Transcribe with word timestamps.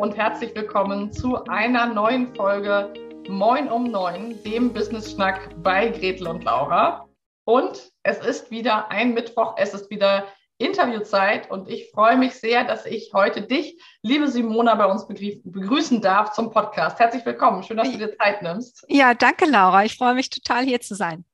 und 0.00 0.16
herzlich 0.16 0.54
willkommen 0.54 1.12
zu 1.12 1.44
einer 1.44 1.84
neuen 1.84 2.34
Folge 2.34 2.90
Moin 3.28 3.68
um 3.68 3.84
Neun, 3.84 4.42
dem 4.44 4.72
Business 4.72 5.12
Schnack 5.12 5.50
bei 5.62 5.90
Gretel 5.90 6.26
und 6.26 6.42
Laura. 6.42 7.06
Und 7.44 7.92
es 8.02 8.16
ist 8.20 8.50
wieder 8.50 8.90
ein 8.90 9.12
Mittwoch, 9.12 9.56
es 9.58 9.74
ist 9.74 9.90
wieder 9.90 10.26
Interviewzeit 10.56 11.50
und 11.50 11.68
ich 11.68 11.90
freue 11.90 12.16
mich 12.16 12.32
sehr, 12.32 12.64
dass 12.64 12.86
ich 12.86 13.10
heute 13.12 13.42
dich, 13.42 13.78
liebe 14.02 14.28
Simona, 14.28 14.74
bei 14.74 14.86
uns 14.86 15.06
begrüßen 15.06 16.00
darf 16.00 16.32
zum 16.32 16.50
Podcast. 16.50 16.98
Herzlich 16.98 17.26
willkommen. 17.26 17.62
Schön, 17.62 17.76
dass 17.76 17.92
du 17.92 17.98
dir 17.98 18.16
Zeit 18.16 18.40
nimmst. 18.40 18.86
Ja, 18.88 19.12
danke, 19.12 19.44
Laura. 19.44 19.84
Ich 19.84 19.98
freue 19.98 20.14
mich 20.14 20.30
total, 20.30 20.64
hier 20.64 20.80
zu 20.80 20.94
sein. 20.94 21.26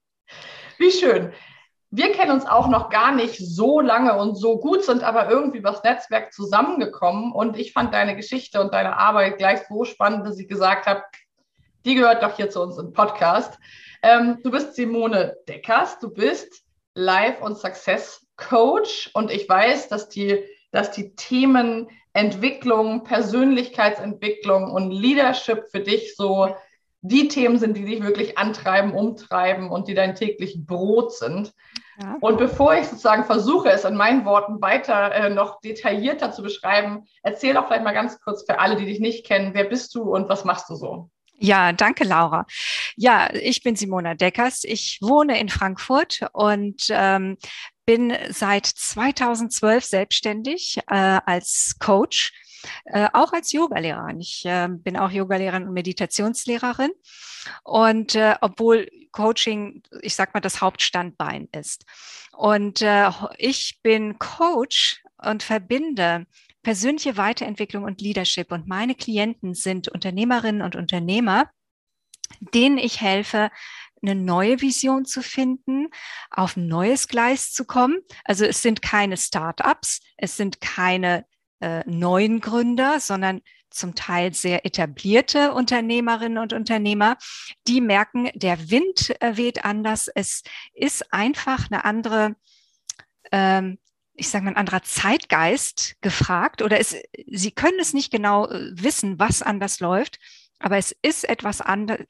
Wie 0.76 0.90
schön. 0.90 1.32
Wir 1.96 2.12
kennen 2.12 2.32
uns 2.32 2.44
auch 2.44 2.68
noch 2.68 2.90
gar 2.90 3.10
nicht 3.10 3.38
so 3.38 3.80
lange 3.80 4.18
und 4.18 4.34
so 4.34 4.58
gut, 4.58 4.84
sind 4.84 5.02
aber 5.02 5.30
irgendwie 5.30 5.56
übers 5.56 5.82
Netzwerk 5.82 6.30
zusammengekommen. 6.30 7.32
Und 7.32 7.56
ich 7.56 7.72
fand 7.72 7.94
deine 7.94 8.14
Geschichte 8.14 8.60
und 8.60 8.74
deine 8.74 8.98
Arbeit 8.98 9.38
gleich 9.38 9.60
so 9.66 9.84
spannend, 9.84 10.26
dass 10.26 10.38
ich 10.38 10.46
gesagt 10.46 10.84
habe, 10.84 11.02
die 11.86 11.94
gehört 11.94 12.22
doch 12.22 12.36
hier 12.36 12.50
zu 12.50 12.60
uns 12.60 12.76
im 12.76 12.92
Podcast. 12.92 13.58
Ähm, 14.02 14.40
du 14.42 14.50
bist 14.50 14.74
Simone 14.74 15.38
Deckers, 15.48 15.98
du 15.98 16.10
bist 16.10 16.66
Life- 16.92 17.42
und 17.42 17.56
Success 17.56 18.26
Coach 18.36 19.08
und 19.14 19.30
ich 19.30 19.48
weiß, 19.48 19.88
dass 19.88 20.10
die, 20.10 20.44
dass 20.72 20.90
die 20.90 21.16
Themen 21.16 21.88
Entwicklung, 22.12 23.04
Persönlichkeitsentwicklung 23.04 24.70
und 24.70 24.90
Leadership 24.90 25.64
für 25.70 25.80
dich 25.80 26.14
so 26.14 26.54
die 27.00 27.28
Themen 27.28 27.58
sind, 27.58 27.74
die 27.78 27.86
dich 27.86 28.02
wirklich 28.02 28.36
antreiben, 28.36 28.92
umtreiben 28.92 29.70
und 29.70 29.88
die 29.88 29.94
dein 29.94 30.14
täglich 30.14 30.66
Brot 30.66 31.14
sind. 31.14 31.54
Ja. 32.00 32.16
Und 32.20 32.36
bevor 32.36 32.74
ich 32.74 32.86
sozusagen 32.86 33.24
versuche, 33.24 33.70
es 33.70 33.84
in 33.84 33.96
meinen 33.96 34.24
Worten 34.24 34.60
weiter 34.60 35.12
äh, 35.14 35.30
noch 35.30 35.60
detaillierter 35.60 36.32
zu 36.32 36.42
beschreiben, 36.42 37.06
erzähl 37.22 37.54
doch 37.54 37.66
vielleicht 37.66 37.84
mal 37.84 37.94
ganz 37.94 38.20
kurz 38.20 38.44
für 38.44 38.58
alle, 38.58 38.76
die 38.76 38.84
dich 38.84 39.00
nicht 39.00 39.26
kennen, 39.26 39.54
wer 39.54 39.64
bist 39.64 39.94
du 39.94 40.02
und 40.02 40.28
was 40.28 40.44
machst 40.44 40.68
du 40.68 40.74
so? 40.74 41.10
Ja, 41.38 41.72
danke, 41.72 42.04
Laura. 42.04 42.46
Ja, 42.96 43.28
ich 43.34 43.62
bin 43.62 43.76
Simona 43.76 44.14
Deckers. 44.14 44.64
Ich 44.64 44.98
wohne 45.02 45.38
in 45.38 45.50
Frankfurt 45.50 46.26
und 46.32 46.86
ähm, 46.88 47.36
bin 47.84 48.16
seit 48.30 48.66
2012 48.66 49.84
selbstständig 49.84 50.78
äh, 50.88 51.20
als 51.24 51.76
Coach 51.78 52.32
äh, 52.84 53.08
auch 53.12 53.32
als 53.32 53.52
Yogalehrerin. 53.52 54.20
Ich 54.20 54.44
äh, 54.44 54.68
bin 54.70 54.96
auch 54.96 55.10
Yogalehrerin 55.10 55.66
und 55.68 55.74
Meditationslehrerin. 55.74 56.90
Und 57.62 58.14
äh, 58.14 58.34
obwohl 58.40 58.88
Coaching, 59.12 59.82
ich 60.02 60.14
sag 60.14 60.34
mal, 60.34 60.40
das 60.40 60.60
Hauptstandbein 60.60 61.48
ist. 61.52 61.84
Und 62.32 62.82
äh, 62.82 63.10
ich 63.38 63.78
bin 63.82 64.18
Coach 64.18 65.02
und 65.18 65.42
verbinde 65.42 66.26
persönliche 66.62 67.16
Weiterentwicklung 67.16 67.84
und 67.84 68.00
Leadership. 68.00 68.50
Und 68.50 68.66
meine 68.66 68.94
Klienten 68.94 69.54
sind 69.54 69.88
Unternehmerinnen 69.88 70.62
und 70.62 70.74
Unternehmer, 70.74 71.48
denen 72.40 72.76
ich 72.76 73.00
helfe, 73.00 73.50
eine 74.02 74.14
neue 74.14 74.60
Vision 74.60 75.04
zu 75.04 75.22
finden, 75.22 75.88
auf 76.30 76.56
ein 76.56 76.66
neues 76.66 77.08
Gleis 77.08 77.52
zu 77.52 77.64
kommen. 77.64 77.98
Also 78.24 78.44
es 78.44 78.62
sind 78.62 78.82
keine 78.82 79.16
Start-ups, 79.16 80.00
es 80.16 80.36
sind 80.36 80.60
keine 80.60 81.24
äh, 81.60 81.82
neuen 81.86 82.40
Gründer, 82.40 83.00
sondern 83.00 83.40
zum 83.70 83.94
Teil 83.94 84.32
sehr 84.34 84.64
etablierte 84.64 85.52
Unternehmerinnen 85.52 86.38
und 86.38 86.52
Unternehmer, 86.52 87.16
die 87.66 87.80
merken, 87.80 88.30
der 88.34 88.70
Wind 88.70 89.20
äh, 89.20 89.36
weht 89.36 89.64
anders. 89.64 90.08
Es 90.08 90.42
ist 90.74 91.12
einfach 91.12 91.70
eine 91.70 91.84
andere, 91.84 92.36
ähm, 93.32 93.78
ich 94.14 94.28
sage 94.28 94.44
mal, 94.44 94.52
ein 94.52 94.56
anderer 94.56 94.82
Zeitgeist 94.82 95.96
gefragt 96.00 96.62
oder 96.62 96.80
es, 96.80 96.96
sie 97.26 97.50
können 97.50 97.78
es 97.78 97.92
nicht 97.92 98.10
genau 98.10 98.48
äh, 98.48 98.70
wissen, 98.72 99.18
was 99.18 99.42
anders 99.42 99.80
läuft. 99.80 100.18
Aber 100.58 100.78
es 100.78 100.96
ist 101.02 101.28
etwas 101.28 101.60
anderes 101.60 102.06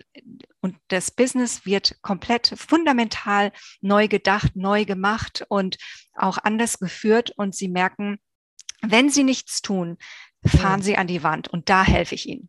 und 0.60 0.76
das 0.88 1.10
Business 1.10 1.66
wird 1.66 2.00
komplett 2.02 2.54
fundamental 2.56 3.52
neu 3.80 4.06
gedacht, 4.06 4.54
neu 4.54 4.84
gemacht 4.84 5.44
und 5.48 5.78
auch 6.14 6.38
anders 6.38 6.78
geführt. 6.78 7.32
Und 7.36 7.56
sie 7.56 7.68
merken, 7.68 8.18
wenn 8.90 9.10
sie 9.10 9.24
nichts 9.24 9.62
tun, 9.62 9.98
fahren 10.44 10.82
sie 10.82 10.96
an 10.96 11.06
die 11.06 11.22
Wand 11.22 11.48
und 11.48 11.68
da 11.68 11.84
helfe 11.84 12.14
ich 12.14 12.28
ihnen. 12.28 12.48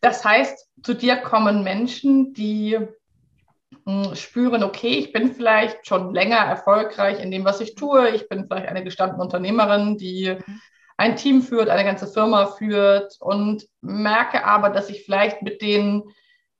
Das 0.00 0.24
heißt, 0.24 0.68
zu 0.82 0.94
dir 0.94 1.16
kommen 1.16 1.64
Menschen, 1.64 2.34
die 2.34 2.78
hm, 3.86 4.14
spüren, 4.14 4.62
okay, 4.62 4.98
ich 4.98 5.12
bin 5.12 5.34
vielleicht 5.34 5.86
schon 5.86 6.14
länger 6.14 6.36
erfolgreich 6.36 7.22
in 7.22 7.30
dem, 7.30 7.44
was 7.44 7.60
ich 7.60 7.74
tue. 7.74 8.10
Ich 8.10 8.28
bin 8.28 8.46
vielleicht 8.46 8.68
eine 8.68 8.84
gestandene 8.84 9.22
Unternehmerin, 9.22 9.98
die 9.98 10.36
ein 10.96 11.16
Team 11.16 11.42
führt, 11.42 11.68
eine 11.68 11.84
ganze 11.84 12.06
Firma 12.06 12.46
führt 12.46 13.16
und 13.20 13.66
merke 13.80 14.44
aber, 14.44 14.70
dass 14.70 14.90
ich 14.90 15.04
vielleicht 15.04 15.42
mit 15.42 15.60
den 15.60 16.04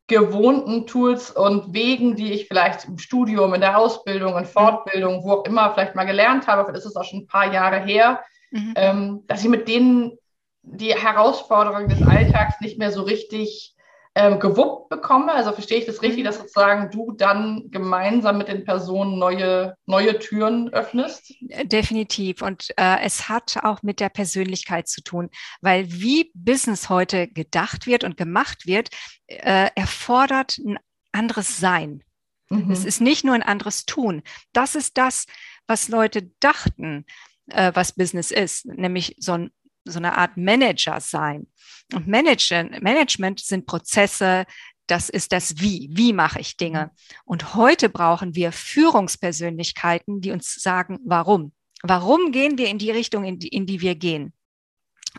gewohnten 0.06 0.86
Tools 0.86 1.30
und 1.30 1.72
Wegen, 1.72 2.14
die 2.14 2.32
ich 2.32 2.46
vielleicht 2.46 2.84
im 2.84 2.98
Studium, 2.98 3.54
in 3.54 3.62
der 3.62 3.78
Ausbildung, 3.78 4.36
in 4.36 4.44
Fortbildung, 4.44 5.24
wo 5.24 5.32
auch 5.32 5.44
immer 5.44 5.72
vielleicht 5.72 5.94
mal 5.94 6.04
gelernt 6.04 6.46
habe, 6.46 6.72
das 6.72 6.84
ist 6.84 6.96
auch 6.96 7.04
schon 7.04 7.20
ein 7.20 7.26
paar 7.26 7.52
Jahre 7.52 7.80
her, 7.80 8.22
mhm. 8.54 8.72
ähm, 8.76 9.24
dass 9.26 9.42
ich 9.42 9.50
mit 9.50 9.68
denen 9.68 10.16
die 10.62 10.94
Herausforderungen 10.94 11.88
des 11.88 12.02
Alltags 12.02 12.60
nicht 12.60 12.78
mehr 12.78 12.90
so 12.90 13.02
richtig 13.02 13.74
ähm, 14.14 14.38
gewuppt 14.38 14.88
bekomme. 14.90 15.32
Also 15.32 15.52
verstehe 15.52 15.78
ich 15.78 15.86
das 15.86 16.02
richtig, 16.02 16.20
mhm. 16.20 16.26
dass 16.26 16.38
sozusagen 16.38 16.90
du 16.90 17.12
dann 17.12 17.70
gemeinsam 17.70 18.38
mit 18.38 18.48
den 18.48 18.64
Personen 18.64 19.18
neue, 19.18 19.76
neue 19.86 20.18
Türen 20.18 20.72
öffnest? 20.72 21.34
Definitiv. 21.64 22.40
Und 22.40 22.70
äh, 22.76 23.00
es 23.02 23.28
hat 23.28 23.58
auch 23.62 23.82
mit 23.82 24.00
der 24.00 24.08
Persönlichkeit 24.08 24.88
zu 24.88 25.02
tun, 25.02 25.30
weil 25.60 25.86
wie 25.90 26.30
Business 26.34 26.88
heute 26.88 27.28
gedacht 27.28 27.86
wird 27.86 28.04
und 28.04 28.16
gemacht 28.16 28.66
wird, 28.66 28.88
äh, 29.26 29.68
erfordert 29.74 30.58
ein 30.58 30.78
anderes 31.12 31.58
Sein. 31.58 32.04
Mhm. 32.50 32.70
Es 32.70 32.84
ist 32.84 33.00
nicht 33.00 33.24
nur 33.24 33.34
ein 33.34 33.42
anderes 33.42 33.84
Tun. 33.84 34.22
Das 34.52 34.76
ist 34.76 34.96
das, 34.96 35.26
was 35.66 35.88
Leute 35.88 36.30
dachten 36.40 37.04
äh, 37.46 37.72
was 37.74 37.92
Business 37.92 38.30
ist, 38.30 38.66
nämlich 38.66 39.16
so, 39.18 39.32
ein, 39.32 39.50
so 39.84 39.98
eine 39.98 40.16
Art 40.16 40.36
Manager 40.36 41.00
sein. 41.00 41.46
Und 41.92 42.06
Management, 42.06 42.82
Management 42.82 43.40
sind 43.40 43.66
Prozesse, 43.66 44.46
das 44.86 45.08
ist 45.08 45.32
das 45.32 45.60
Wie. 45.60 45.88
Wie 45.92 46.12
mache 46.12 46.40
ich 46.40 46.56
Dinge? 46.56 46.90
Und 47.24 47.54
heute 47.54 47.88
brauchen 47.88 48.34
wir 48.34 48.52
Führungspersönlichkeiten, 48.52 50.20
die 50.20 50.30
uns 50.30 50.54
sagen, 50.54 50.98
warum. 51.04 51.52
Warum 51.82 52.32
gehen 52.32 52.58
wir 52.58 52.68
in 52.68 52.78
die 52.78 52.90
Richtung, 52.90 53.24
in 53.24 53.38
die, 53.38 53.48
in 53.48 53.66
die 53.66 53.80
wir 53.80 53.94
gehen? 53.94 54.32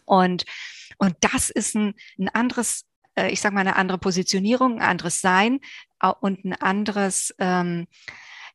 Und, 0.06 0.46
und 0.98 1.16
das 1.22 1.50
ist 1.50 1.76
ein, 1.76 1.94
ein 2.20 2.30
anderes, 2.30 2.86
äh, 3.16 3.30
ich 3.32 3.42
sage 3.42 3.56
mal, 3.56 3.62
eine 3.62 3.76
andere 3.76 3.98
Positionierung, 3.98 4.80
ein 4.80 4.90
anderes 4.90 5.22
Sein 5.22 5.60
und 6.20 6.46
ein 6.46 6.54
anderes 6.54 7.34
ähm, 7.40 7.88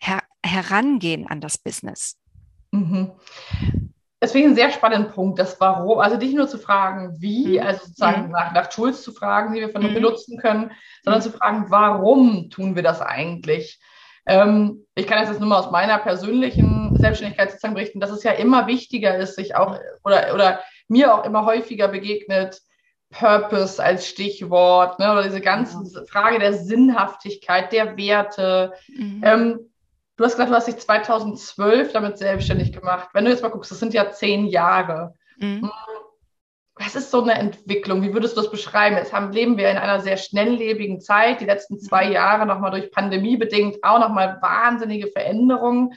Her 0.01 0.23
Herangehen 0.43 1.27
an 1.27 1.41
das 1.41 1.59
Business. 1.59 2.20
Mhm. 2.73 3.13
Deswegen 4.23 4.51
ein 4.51 4.55
sehr 4.55 4.71
spannender 4.71 5.09
Punkt, 5.09 5.39
das 5.39 5.59
Warum, 5.61 5.99
also 5.99 6.17
nicht 6.19 6.35
nur 6.35 6.47
zu 6.47 6.59
fragen, 6.59 7.17
wie, 7.21 7.59
mhm. 7.59 7.67
also 7.67 7.87
sozusagen 7.87 8.27
mhm. 8.27 8.33
nach, 8.33 8.53
nach 8.53 8.67
Tools 8.69 9.03
zu 9.03 9.13
fragen, 9.13 9.55
die 9.55 9.61
wir 9.61 9.71
von 9.71 9.83
mhm. 9.83 9.95
benutzen 9.95 10.39
können, 10.39 10.73
sondern 11.03 11.21
mhm. 11.21 11.25
zu 11.25 11.33
fragen, 11.33 11.67
warum 11.69 12.51
tun 12.51 12.77
wir 12.77 12.83
das 12.83 13.01
eigentlich? 13.01 13.81
Ähm, 14.27 14.87
ich 14.95 15.07
kann 15.07 15.27
jetzt 15.27 15.41
nur 15.41 15.49
mal 15.49 15.59
aus 15.59 15.71
meiner 15.71 15.99
persönlichen 15.99 16.95
Selbstständigkeit 16.97 17.51
sozusagen 17.51 17.75
berichten, 17.75 18.01
dass 18.01 18.11
es 18.11 18.23
ja 18.23 18.33
immer 18.33 18.67
wichtiger 18.67 19.17
ist, 19.17 19.37
sich 19.37 19.55
auch 19.55 19.79
oder, 20.05 20.35
oder 20.35 20.61
mir 20.89 21.15
auch 21.15 21.25
immer 21.25 21.47
häufiger 21.47 21.89
begegnet, 21.89 22.61
Purpose 23.11 23.83
als 23.83 24.07
Stichwort, 24.07 24.99
ne, 24.99 25.11
oder 25.11 25.23
diese 25.23 25.41
ganze 25.41 26.07
Frage 26.07 26.39
der 26.39 26.53
Sinnhaftigkeit, 26.53 27.73
der 27.73 27.97
Werte. 27.97 28.75
Mhm. 28.89 29.23
Ähm, 29.25 29.71
Du 30.21 30.27
hast 30.27 30.33
gesagt, 30.33 30.51
du 30.51 30.55
hast 30.55 30.69
dich 30.69 30.77
2012 30.77 31.93
damit 31.95 32.19
selbstständig 32.19 32.75
gemacht. 32.75 33.09
Wenn 33.15 33.25
du 33.25 33.31
jetzt 33.31 33.43
mal 33.43 33.49
guckst, 33.49 33.71
das 33.71 33.81
sind 33.81 33.95
ja 33.95 34.11
zehn 34.11 34.45
Jahre. 34.49 35.15
Mhm. 35.39 35.63
Hm, 35.63 35.71
was 36.75 36.95
ist 36.95 37.11
so 37.11 37.23
eine 37.23 37.33
Entwicklung? 37.39 38.03
Wie 38.03 38.13
würdest 38.13 38.37
du 38.37 38.43
das 38.43 38.51
beschreiben? 38.51 38.97
Jetzt 38.97 39.15
haben, 39.15 39.33
leben 39.33 39.57
wir 39.57 39.71
in 39.71 39.79
einer 39.79 40.01
sehr 40.01 40.19
schnelllebigen 40.19 41.01
Zeit. 41.01 41.41
Die 41.41 41.47
letzten 41.47 41.81
zwei 41.81 42.09
mhm. 42.09 42.13
Jahre 42.13 42.45
nochmal 42.45 42.71
durch 42.71 42.91
Pandemie 42.91 43.39
bedingt 43.39 43.83
auch 43.83 43.99
nochmal 43.99 44.37
wahnsinnige 44.43 45.07
Veränderungen. 45.07 45.95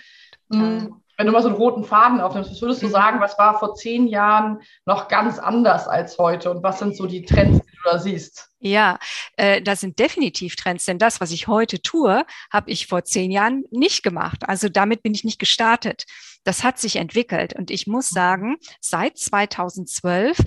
Mhm. 0.48 1.01
Wenn 1.18 1.27
du 1.27 1.33
mal 1.33 1.42
so 1.42 1.50
einen 1.50 1.57
roten 1.57 1.83
Faden 1.83 2.21
aufnimmst, 2.21 2.50
was 2.50 2.62
würdest 2.62 2.81
du 2.81 2.88
mhm. 2.88 2.92
sagen, 2.92 3.19
was 3.19 3.38
war 3.38 3.59
vor 3.59 3.75
zehn 3.75 4.07
Jahren 4.07 4.62
noch 4.86 5.09
ganz 5.09 5.38
anders 5.38 5.89
als 5.89 6.18
heute? 6.18 6.50
Und 6.50 6.63
was 6.63 6.80
sind 6.80 6.95
so 6.95 7.07
die 7.07 7.25
Trends, 7.25 7.59
du 7.83 7.89
da 7.89 8.00
siehst? 8.00 8.50
Ja, 8.59 9.00
äh, 9.38 9.62
das 9.62 9.81
sind 9.81 10.00
definitiv 10.00 10.56
Trends, 10.56 10.85
denn 10.85 10.97
das, 10.97 11.21
was 11.21 11.31
ich 11.31 11.47
heute 11.47 11.81
tue, 11.81 12.25
habe 12.51 12.71
ich 12.71 12.88
vor 12.88 13.03
zehn 13.03 13.31
Jahren 13.31 13.65
nicht 13.71 14.03
gemacht. 14.03 14.47
Also 14.47 14.69
damit 14.69 15.03
bin 15.03 15.13
ich 15.13 15.24
nicht 15.24 15.39
gestartet. 15.39 16.06
Das 16.44 16.63
hat 16.63 16.80
sich 16.80 16.95
entwickelt. 16.95 17.53
Und 17.53 17.71
ich 17.71 17.88
muss 17.88 18.09
sagen, 18.09 18.57
seit 18.80 19.18
2012 19.18 20.38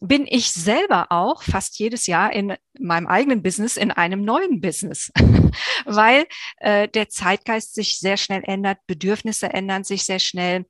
bin 0.00 0.26
ich 0.28 0.52
selber 0.52 1.06
auch 1.10 1.42
fast 1.42 1.78
jedes 1.78 2.06
Jahr 2.06 2.32
in 2.32 2.54
meinem 2.78 3.06
eigenen 3.06 3.42
Business 3.42 3.76
in 3.76 3.90
einem 3.90 4.22
neuen 4.22 4.60
Business, 4.60 5.10
weil 5.84 6.26
äh, 6.58 6.88
der 6.88 7.08
Zeitgeist 7.08 7.74
sich 7.74 7.98
sehr 7.98 8.16
schnell 8.16 8.42
ändert, 8.44 8.78
Bedürfnisse 8.86 9.52
ändern 9.52 9.84
sich 9.84 10.04
sehr 10.04 10.18
schnell. 10.18 10.66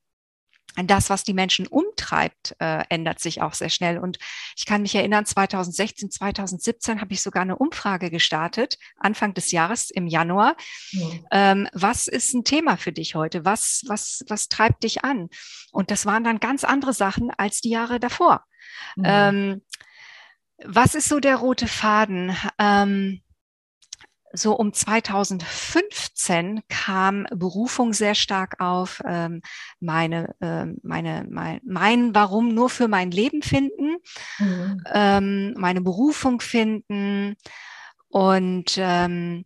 Das, 0.77 1.09
was 1.11 1.23
die 1.23 1.35
Menschen 1.35 1.67
umtreibt, 1.67 2.57
äh, 2.59 2.85
ändert 2.89 3.21
sich 3.21 3.43
auch 3.43 3.55
sehr 3.55 3.69
schnell. 3.69 3.99
Und 3.99 4.19
ich 4.57 4.67
kann 4.67 4.83
mich 4.83 4.95
erinnern, 4.95 5.25
2016, 5.25 6.11
2017 6.11 7.01
habe 7.01 7.13
ich 7.13 7.23
sogar 7.23 7.43
eine 7.43 7.57
Umfrage 7.57 8.11
gestartet, 8.11 8.79
Anfang 8.99 9.35
des 9.35 9.53
Jahres 9.53 9.91
im 9.91 10.07
Januar. 10.07 10.57
Mhm. 10.93 11.27
Ähm, 11.31 11.69
was 11.73 12.09
ist 12.09 12.35
ein 12.35 12.45
Thema 12.45 12.77
für 12.77 12.93
dich 12.93 13.15
heute? 13.15 13.45
Was, 13.45 13.83
was, 13.87 14.25
was 14.29 14.49
treibt 14.49 14.83
dich 14.83 15.05
an? 15.05 15.29
Und 15.71 15.91
das 15.91 16.07
waren 16.07 16.25
dann 16.25 16.41
ganz 16.41 16.65
andere 16.65 16.93
Sachen 16.93 17.31
als 17.31 17.61
die 17.61 17.71
Jahre 17.71 18.01
davor. 18.01 18.45
Mhm. 18.97 19.05
Ähm, 19.07 19.63
was 20.65 20.95
ist 20.95 21.09
so 21.09 21.21
der 21.21 21.37
rote 21.37 21.67
Faden? 21.67 22.37
Ähm, 22.59 23.23
so 24.35 24.55
um 24.55 24.73
2015 24.73 26.63
kam 26.69 27.27
Berufung 27.31 27.93
sehr 27.93 28.15
stark 28.15 28.61
auf, 28.61 29.03
ähm, 29.07 29.41
meine, 29.81 30.35
äh, 30.41 30.67
meine, 30.83 31.27
mein, 31.31 31.61
mein 31.65 32.15
Warum 32.15 32.49
nur 32.55 32.69
für 32.69 32.89
mein 32.89 33.11
Leben 33.11 33.43
finden, 33.43 33.97
mhm. 34.39 34.85
ähm, 34.93 35.55
meine 35.57 35.81
Berufung 35.81 36.41
finden 36.41 37.37
und, 38.09 38.77
ähm, 38.77 39.45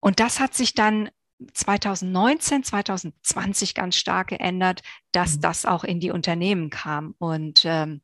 und 0.00 0.20
das 0.20 0.40
hat 0.40 0.54
sich 0.54 0.74
dann 0.74 1.10
2019, 1.52 2.64
2020 2.64 3.74
ganz 3.74 3.96
stark 3.96 4.28
geändert, 4.28 4.82
dass 5.12 5.36
mhm. 5.36 5.40
das 5.42 5.66
auch 5.66 5.84
in 5.84 6.00
die 6.00 6.10
Unternehmen 6.10 6.70
kam 6.70 7.14
und 7.18 7.64
ähm, 7.64 8.00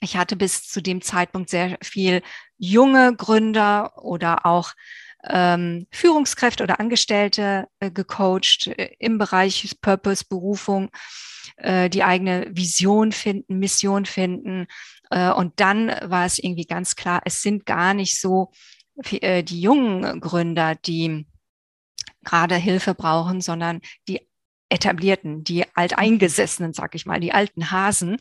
ich 0.00 0.16
hatte 0.16 0.36
bis 0.36 0.68
zu 0.68 0.80
dem 0.80 1.00
Zeitpunkt 1.00 1.50
sehr 1.50 1.76
viel 1.82 2.22
junge 2.56 3.14
Gründer 3.16 3.98
oder 3.98 4.46
auch 4.46 4.74
ähm, 5.24 5.86
Führungskräfte 5.90 6.62
oder 6.62 6.80
Angestellte 6.80 7.68
äh, 7.80 7.90
gecoacht 7.90 8.68
äh, 8.68 8.90
im 8.98 9.18
Bereich 9.18 9.76
Purpose, 9.80 10.24
Berufung, 10.28 10.90
äh, 11.56 11.90
die 11.90 12.04
eigene 12.04 12.46
Vision 12.50 13.12
finden, 13.12 13.58
Mission 13.58 14.06
finden. 14.06 14.66
Äh, 15.10 15.30
und 15.30 15.60
dann 15.60 15.88
war 16.04 16.24
es 16.26 16.38
irgendwie 16.38 16.66
ganz 16.66 16.96
klar, 16.96 17.20
es 17.24 17.42
sind 17.42 17.66
gar 17.66 17.94
nicht 17.94 18.20
so 18.20 18.52
äh, 19.10 19.42
die 19.42 19.60
jungen 19.60 20.20
Gründer, 20.20 20.74
die 20.74 21.26
gerade 22.24 22.56
Hilfe 22.56 22.94
brauchen, 22.94 23.40
sondern 23.40 23.80
die 24.06 24.20
etablierten, 24.68 25.44
die 25.44 25.64
alteingesessenen, 25.74 26.74
sag 26.74 26.94
ich 26.94 27.06
mal, 27.06 27.20
die 27.20 27.32
alten 27.32 27.70
Hasen. 27.70 28.18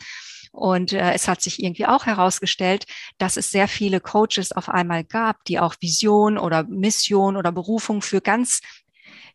Und 0.57 0.91
äh, 0.91 1.11
es 1.13 1.27
hat 1.27 1.39
sich 1.39 1.61
irgendwie 1.61 1.85
auch 1.85 2.07
herausgestellt, 2.07 2.87
dass 3.19 3.37
es 3.37 3.51
sehr 3.51 3.67
viele 3.67 3.99
Coaches 3.99 4.51
auf 4.51 4.69
einmal 4.69 5.03
gab, 5.03 5.43
die 5.45 5.59
auch 5.59 5.75
Vision 5.81 6.39
oder 6.39 6.63
Mission 6.63 7.37
oder 7.37 7.51
Berufung 7.51 8.01
für 8.01 8.21
ganz 8.21 8.61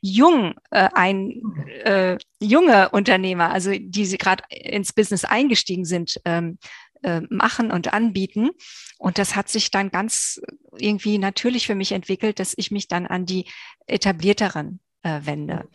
jung 0.00 0.54
äh, 0.72 0.88
ein 0.94 1.40
äh, 1.84 2.18
junge 2.40 2.88
Unternehmer, 2.88 3.52
also 3.52 3.70
die 3.70 4.04
sie 4.04 4.18
gerade 4.18 4.42
ins 4.50 4.92
Business 4.92 5.24
eingestiegen 5.24 5.84
sind, 5.84 6.20
ähm, 6.24 6.58
äh, 7.04 7.20
machen 7.30 7.70
und 7.70 7.92
anbieten. 7.92 8.50
Und 8.98 9.18
das 9.18 9.36
hat 9.36 9.48
sich 9.48 9.70
dann 9.70 9.92
ganz 9.92 10.40
irgendwie 10.76 11.18
natürlich 11.18 11.68
für 11.68 11.76
mich 11.76 11.92
entwickelt, 11.92 12.40
dass 12.40 12.52
ich 12.56 12.72
mich 12.72 12.88
dann 12.88 13.06
an 13.06 13.26
die 13.26 13.46
etablierteren 13.86 14.80
äh, 15.04 15.20
wende. 15.22 15.68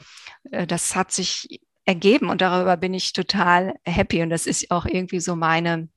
Äh, 0.52 0.68
das 0.68 0.94
hat 0.94 1.14
sich 1.14 1.62
ergeben 1.88 2.30
und 2.30 2.42
darüber 2.42 2.76
bin 2.76 2.94
ich 2.94 3.14
total 3.14 3.74
happy 3.86 4.22
und 4.22 4.30
das 4.30 4.46
ist 4.46 4.70
auch 4.72 4.86
irgendwie 4.86 5.22
so 5.22 5.38
meine 5.38 5.88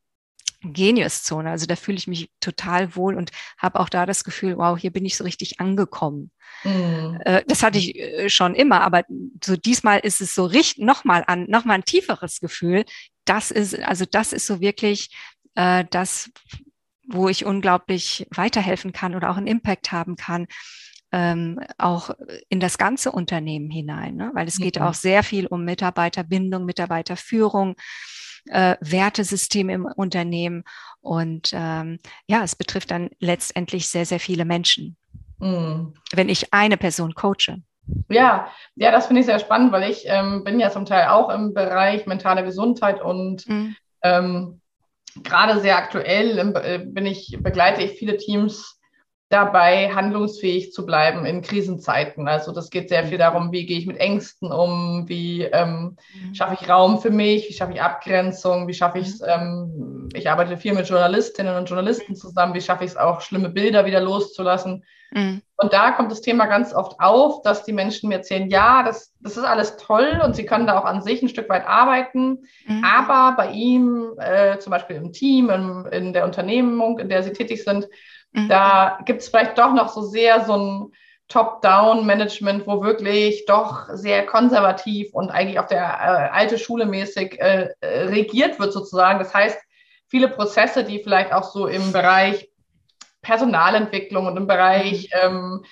Geniuszone. 0.63 1.51
Also 1.51 1.67
da 1.67 1.75
fühle 1.75 1.99
ich 1.99 2.07
mich 2.07 2.31
total 2.39 2.95
wohl 2.95 3.17
und 3.17 3.33
habe 3.59 3.81
auch 3.81 3.89
da 3.89 4.07
das 4.07 4.23
Gefühl, 4.23 4.57
wow, 4.57 4.79
hier 4.79 4.93
bin 4.93 5.05
ich 5.05 5.17
so 5.17 5.25
richtig 5.25 5.59
angekommen. 5.59 6.31
Äh, 7.25 7.43
das 7.49 7.65
hatte 7.65 7.79
ich 7.79 7.99
äh, 7.99 8.31
schon 8.31 8.55
immer, 8.55 8.83
aber 8.83 9.03
so 9.43 9.57
diesmal 9.57 9.99
ist 9.99 10.21
es 10.21 10.33
so 10.33 10.45
richtig 10.45 10.85
nochmal 10.85 11.25
an, 11.27 11.47
nochmal 11.49 11.77
ein 11.77 11.85
tieferes 11.85 12.39
Gefühl. 12.39 12.85
Das 13.25 13.51
ist, 13.51 13.77
also 13.81 14.05
das 14.09 14.33
ist 14.33 14.47
so 14.47 14.61
wirklich 14.61 15.11
äh, 15.57 15.85
das, 15.91 16.31
wo 17.09 17.29
ich 17.29 17.45
unglaublich 17.45 18.29
weiterhelfen 18.31 18.93
kann 18.93 19.17
oder 19.17 19.31
auch 19.31 19.39
einen 19.39 19.49
Impact 19.49 19.91
haben 19.91 20.15
kann 20.15 20.47
ähm, 21.12 21.61
auch 21.79 22.11
in 22.49 22.61
das 22.61 22.79
ganze 22.79 23.12
Unternehmen 23.12 23.71
hinein, 23.71 24.17
ne? 24.17 24.31
weil 24.35 24.47
es 24.47 24.59
geht 24.59 24.77
ja. 24.77 24.89
auch 24.89 24.95
sehr 24.95 25.23
viel 25.23 25.47
um 25.47 25.65
Mitarbeiterbindung, 25.65 26.65
Mitarbeiterführung, 26.65 27.77
äh, 28.49 28.77
Wertesystem 28.81 29.69
im 29.69 29.85
Unternehmen 29.85 30.65
und 31.01 31.51
ähm, 31.53 31.99
ja, 32.27 32.43
es 32.43 32.57
betrifft 32.57 32.91
dann 32.91 33.11
letztendlich 33.19 33.89
sehr, 33.89 34.07
sehr 34.07 34.21
viele 34.21 34.45
Menschen, 34.45 34.97
mhm. 35.39 35.95
wenn 36.12 36.29
ich 36.29 36.53
eine 36.53 36.77
Person 36.77 37.15
coache. 37.15 37.63
Ja, 38.09 38.51
ja, 38.77 38.91
das 38.91 39.06
finde 39.06 39.21
ich 39.21 39.27
sehr 39.27 39.41
spannend, 39.41 39.73
weil 39.73 39.91
ich 39.91 40.05
ähm, 40.06 40.45
bin 40.45 40.61
ja 40.61 40.71
zum 40.71 40.85
Teil 40.85 41.09
auch 41.09 41.29
im 41.29 41.55
Bereich 41.55 42.06
mentale 42.06 42.45
Gesundheit 42.45 43.03
und 43.03 43.49
mhm. 43.49 43.77
ähm, 44.03 44.61
gerade 45.23 45.61
sehr 45.61 45.77
aktuell 45.77 46.39
äh, 46.39 46.79
bin 46.85 47.06
ich, 47.06 47.37
begleite 47.41 47.83
ich 47.83 47.99
viele 47.99 48.17
Teams 48.17 48.80
dabei, 49.31 49.94
handlungsfähig 49.94 50.73
zu 50.73 50.85
bleiben 50.85 51.25
in 51.25 51.41
Krisenzeiten. 51.41 52.27
Also 52.27 52.53
das 52.53 52.69
geht 52.69 52.88
sehr 52.88 53.05
viel 53.05 53.17
darum, 53.17 53.53
wie 53.53 53.65
gehe 53.65 53.79
ich 53.79 53.87
mit 53.87 53.97
Ängsten 53.97 54.50
um, 54.50 55.09
wie 55.09 55.44
ähm, 55.44 55.97
mhm. 56.12 56.35
schaffe 56.35 56.59
ich 56.61 56.69
Raum 56.69 57.00
für 57.00 57.11
mich, 57.11 57.49
wie 57.49 57.55
schaffe 57.55 57.73
ich 57.73 57.81
Abgrenzung, 57.81 58.67
wie 58.67 58.75
schaffe 58.75 58.99
ich 58.99 59.06
es, 59.06 59.23
ähm, 59.25 60.09
ich 60.15 60.29
arbeite 60.29 60.56
viel 60.56 60.75
mit 60.75 60.88
Journalistinnen 60.88 61.56
und 61.56 61.69
Journalisten 61.69 62.17
zusammen, 62.17 62.55
wie 62.55 62.61
schaffe 62.61 62.85
ich 62.85 62.91
es 62.91 62.97
auch, 62.97 63.21
schlimme 63.21 63.50
Bilder 63.50 63.87
wieder 63.87 64.00
loszulassen. 64.00 64.85
Mhm. 65.12 65.43
Und 65.56 65.73
da 65.73 65.93
kommt 65.93 66.11
das 66.11 66.23
Thema 66.23 66.47
ganz 66.47 66.75
oft 66.75 66.99
auf, 66.99 67.43
dass 67.43 67.65
die 67.65 67.73
Menschen 67.73 68.09
mir 68.09 68.17
erzählen, 68.17 68.49
ja, 68.49 68.82
das, 68.82 69.15
das 69.21 69.37
ist 69.37 69.44
alles 69.44 69.77
toll 69.77 70.21
und 70.25 70.35
sie 70.35 70.44
können 70.44 70.67
da 70.67 70.77
auch 70.77 70.85
an 70.85 71.03
sich 71.03 71.23
ein 71.23 71.29
Stück 71.29 71.49
weit 71.49 71.67
arbeiten, 71.67 72.38
mhm. 72.67 72.85
aber 72.85 73.37
bei 73.37 73.53
ihm, 73.53 74.15
äh, 74.19 74.59
zum 74.59 74.73
Beispiel 74.73 74.97
im 74.97 75.12
Team, 75.12 75.50
in, 75.50 75.87
in 75.93 76.12
der 76.12 76.25
Unternehmung, 76.25 76.99
in 76.99 77.09
der 77.09 77.23
sie 77.23 77.32
tätig 77.32 77.62
sind, 77.62 77.88
Mhm. 78.32 78.49
Da 78.49 78.99
gibt 79.05 79.23
es 79.23 79.29
vielleicht 79.29 79.59
doch 79.59 79.73
noch 79.73 79.88
so 79.88 80.03
sehr 80.03 80.44
so 80.44 80.56
ein 80.56 80.93
Top-Down-Management, 81.29 82.67
wo 82.67 82.82
wirklich 82.82 83.47
doch 83.47 83.88
sehr 83.93 84.27
konservativ 84.27 85.15
und 85.15 85.31
eigentlich 85.31 85.61
auf 85.61 85.67
der 85.67 85.82
äh, 85.82 86.37
alte 86.37 86.59
Schule 86.59 86.87
mäßig 86.87 87.41
äh, 87.41 87.69
äh, 87.81 88.03
regiert 88.03 88.59
wird 88.59 88.73
sozusagen. 88.73 89.21
Das 89.21 89.32
heißt, 89.32 89.59
viele 90.09 90.29
Prozesse, 90.29 90.82
die 90.85 90.99
vielleicht 90.99 91.32
auch 91.32 91.44
so 91.44 91.67
im 91.67 91.93
Bereich 91.93 92.50
Personalentwicklung 93.23 94.27
und 94.27 94.37
im 94.37 94.47
Bereich 94.49 95.09
mhm. 95.12 95.21
ähm, 95.23 95.65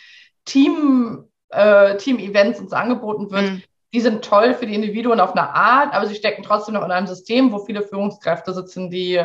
Team, 0.45 1.25
äh, 1.51 1.97
Team-Events 1.97 2.61
uns 2.61 2.73
angeboten 2.73 3.31
wird, 3.33 3.51
mhm. 3.51 3.63
die 3.93 4.01
sind 4.01 4.25
toll 4.25 4.55
für 4.55 4.67
die 4.67 4.75
Individuen 4.75 5.19
auf 5.19 5.33
eine 5.33 5.51
Art, 5.55 5.93
aber 5.93 6.07
sie 6.07 6.15
stecken 6.15 6.45
trotzdem 6.45 6.75
noch 6.75 6.85
in 6.85 6.93
einem 6.93 7.09
System, 7.09 7.51
wo 7.51 7.59
viele 7.59 7.83
Führungskräfte 7.83 8.55
sitzen, 8.55 8.91
die 8.91 9.25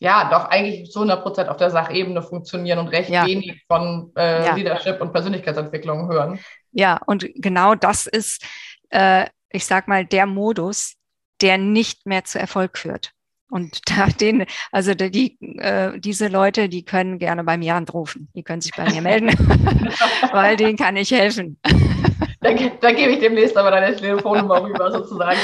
ja, 0.00 0.28
doch 0.30 0.44
eigentlich 0.46 0.90
zu 0.90 1.00
100 1.00 1.22
Prozent 1.22 1.48
auf 1.48 1.56
der 1.56 1.70
Sachebene 1.70 2.22
funktionieren 2.22 2.78
und 2.78 2.88
recht 2.88 3.10
ja. 3.10 3.26
wenig 3.26 3.64
von 3.66 4.12
äh, 4.16 4.44
ja. 4.44 4.54
Leadership 4.54 5.00
und 5.00 5.12
Persönlichkeitsentwicklung 5.12 6.08
hören. 6.08 6.38
Ja, 6.70 7.00
und 7.06 7.26
genau 7.34 7.74
das 7.74 8.06
ist, 8.06 8.44
äh, 8.90 9.26
ich 9.50 9.64
sag 9.64 9.88
mal, 9.88 10.04
der 10.04 10.26
Modus, 10.26 10.94
der 11.40 11.58
nicht 11.58 12.06
mehr 12.06 12.24
zu 12.24 12.38
Erfolg 12.38 12.78
führt. 12.78 13.12
Und 13.50 13.80
da 13.90 14.06
den, 14.06 14.46
also 14.70 14.94
die, 14.94 15.36
äh, 15.58 15.98
diese 15.98 16.28
Leute, 16.28 16.68
die 16.68 16.84
können 16.84 17.18
gerne 17.18 17.42
bei 17.44 17.58
mir 17.58 17.74
anrufen. 17.74 18.28
Die 18.34 18.42
können 18.42 18.60
sich 18.60 18.72
bei 18.76 18.88
mir 18.90 19.02
melden, 19.02 19.28
weil 20.32 20.56
denen 20.56 20.76
kann 20.76 20.96
ich 20.96 21.10
helfen. 21.10 21.58
Da, 22.40 22.52
da 22.52 22.92
gebe 22.92 23.12
ich 23.12 23.18
demnächst 23.18 23.56
aber 23.56 23.72
deine 23.72 23.96
Telefonnummer 23.96 24.62
rüber, 24.62 24.92
sozusagen. 24.92 25.38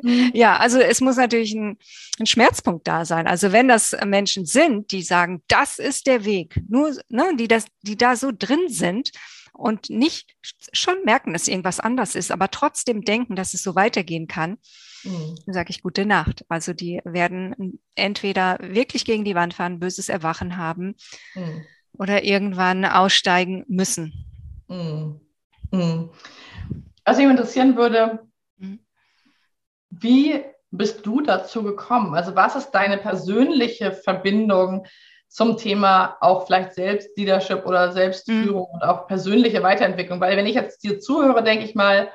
Genau. 0.00 0.30
Ja, 0.32 0.56
also 0.56 0.78
es 0.78 1.00
muss 1.00 1.16
natürlich 1.16 1.52
ein, 1.52 1.78
ein, 2.20 2.26
Schmerzpunkt 2.26 2.86
da 2.86 3.04
sein. 3.04 3.26
Also 3.26 3.50
wenn 3.50 3.66
das 3.66 3.96
Menschen 4.04 4.46
sind, 4.46 4.92
die 4.92 5.02
sagen, 5.02 5.42
das 5.48 5.78
ist 5.80 6.06
der 6.06 6.24
Weg, 6.24 6.62
nur, 6.68 6.96
ne, 7.08 7.34
die 7.36 7.48
das, 7.48 7.66
die 7.82 7.96
da 7.96 8.14
so 8.14 8.30
drin 8.36 8.68
sind 8.68 9.10
und 9.52 9.90
nicht 9.90 10.36
schon 10.72 11.02
merken, 11.04 11.32
dass 11.32 11.48
irgendwas 11.48 11.80
anders 11.80 12.14
ist, 12.14 12.30
aber 12.30 12.50
trotzdem 12.50 13.02
denken, 13.02 13.34
dass 13.34 13.54
es 13.54 13.62
so 13.62 13.74
weitergehen 13.74 14.28
kann, 14.28 14.58
mhm. 15.02 15.34
dann 15.44 15.54
sage 15.54 15.70
ich 15.70 15.82
gute 15.82 16.06
Nacht. 16.06 16.44
Also 16.48 16.72
die 16.72 17.00
werden 17.04 17.80
entweder 17.96 18.58
wirklich 18.60 19.04
gegen 19.04 19.24
die 19.24 19.34
Wand 19.34 19.54
fahren, 19.54 19.80
böses 19.80 20.08
Erwachen 20.08 20.56
haben 20.56 20.94
mhm. 21.34 21.64
oder 21.98 22.22
irgendwann 22.22 22.84
aussteigen 22.84 23.64
müssen. 23.66 24.12
Mhm. 24.68 25.20
Mhm. 25.76 26.10
Was 27.04 27.18
mich 27.18 27.26
interessieren 27.26 27.76
würde, 27.76 28.20
mhm. 28.58 28.80
wie 29.90 30.44
bist 30.70 31.06
du 31.06 31.20
dazu 31.20 31.62
gekommen? 31.62 32.14
Also 32.14 32.34
was 32.34 32.56
ist 32.56 32.70
deine 32.70 32.98
persönliche 32.98 33.92
Verbindung 33.92 34.86
zum 35.28 35.56
Thema 35.56 36.16
auch 36.20 36.46
vielleicht 36.46 36.74
Selbstleadership 36.74 37.66
oder 37.66 37.92
Selbstführung 37.92 38.68
mhm. 38.68 38.74
und 38.74 38.82
auch 38.82 39.06
persönliche 39.06 39.62
Weiterentwicklung? 39.62 40.20
Weil 40.20 40.36
wenn 40.36 40.46
ich 40.46 40.54
jetzt 40.54 40.82
dir 40.82 40.98
zuhöre, 40.98 41.42
denke 41.42 41.64
ich 41.64 41.74
mal, 41.74 42.10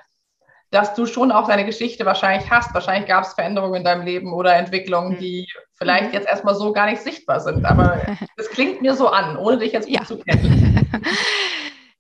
dass 0.72 0.96
du 0.96 1.06
schon 1.06 1.32
auch 1.32 1.48
deine 1.48 1.65
Geschichte 1.65 2.06
wahrscheinlich 2.06 2.50
hast. 2.50 2.74
Wahrscheinlich 2.74 3.08
gab 3.08 3.25
es 3.25 3.34
Veränderungen 3.34 3.75
in 3.75 3.84
deinem 3.84 4.06
Leben 4.06 4.34
oder 4.34 4.56
Entwicklungen, 4.56 5.13
mhm. 5.13 5.20
die 5.20 5.48
vielleicht 5.75 6.08
mhm. 6.08 6.13
jetzt 6.13 6.27
erstmal 6.27 6.56
so 6.56 6.72
gar 6.72 6.89
nicht 6.89 7.01
sichtbar 7.01 7.41
sind. 7.41 7.65
Aber 7.65 8.01
es 8.38 8.50
klingt 8.50 8.82
mir 8.82 8.96
so 8.96 9.08
an, 9.08 9.36
ohne 9.38 9.58
dich 9.58 9.74
jetzt 9.74 9.88
gut 9.88 9.98
ja. 9.98 10.06
zu 10.06 10.18
kennen. 10.18 10.89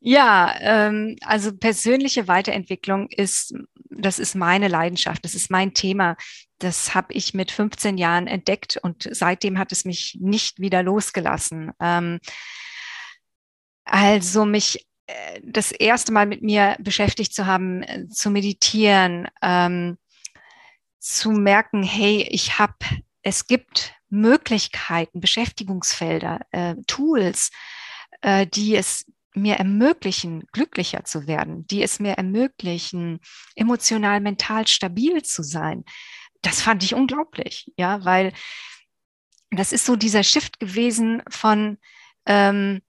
Ja, 0.03 0.55
ähm, 0.59 1.15
also 1.21 1.55
persönliche 1.55 2.27
Weiterentwicklung 2.27 3.07
ist, 3.09 3.53
das 3.91 4.17
ist 4.17 4.33
meine 4.33 4.67
Leidenschaft, 4.67 5.23
das 5.23 5.35
ist 5.35 5.51
mein 5.51 5.75
Thema. 5.75 6.17
Das 6.57 6.95
habe 6.95 7.13
ich 7.13 7.35
mit 7.35 7.51
15 7.51 7.99
Jahren 7.99 8.25
entdeckt 8.25 8.79
und 8.81 9.07
seitdem 9.11 9.59
hat 9.59 9.71
es 9.71 9.85
mich 9.85 10.17
nicht 10.19 10.59
wieder 10.59 10.81
losgelassen. 10.81 11.71
Ähm, 11.79 12.19
also 13.85 14.45
mich 14.45 14.87
äh, 15.05 15.39
das 15.43 15.71
erste 15.71 16.11
Mal 16.11 16.25
mit 16.25 16.41
mir 16.41 16.77
beschäftigt 16.79 17.35
zu 17.35 17.45
haben, 17.45 17.83
äh, 17.83 18.07
zu 18.09 18.31
meditieren, 18.31 19.27
ähm, 19.43 19.99
zu 20.99 21.29
merken, 21.29 21.83
hey, 21.83 22.27
ich 22.31 22.57
habe, 22.57 22.73
es 23.21 23.45
gibt 23.45 23.93
Möglichkeiten, 24.09 25.19
Beschäftigungsfelder, 25.19 26.39
äh, 26.51 26.75
Tools, 26.87 27.51
äh, 28.21 28.47
die 28.47 28.75
es 28.75 29.05
mir 29.33 29.55
ermöglichen, 29.55 30.43
glücklicher 30.51 31.03
zu 31.05 31.27
werden, 31.27 31.65
die 31.67 31.83
es 31.83 31.99
mir 31.99 32.13
ermöglichen, 32.13 33.19
emotional, 33.55 34.19
mental 34.19 34.67
stabil 34.67 35.21
zu 35.23 35.43
sein. 35.43 35.85
Das 36.41 36.61
fand 36.61 36.83
ich 36.83 36.93
unglaublich, 36.93 37.71
ja, 37.77 38.03
weil 38.03 38.33
das 39.51 39.71
ist 39.71 39.85
so 39.85 39.95
dieser 39.95 40.23
Shift 40.23 40.59
gewesen 40.59 41.21
von, 41.29 41.77
ähm, 42.25 42.81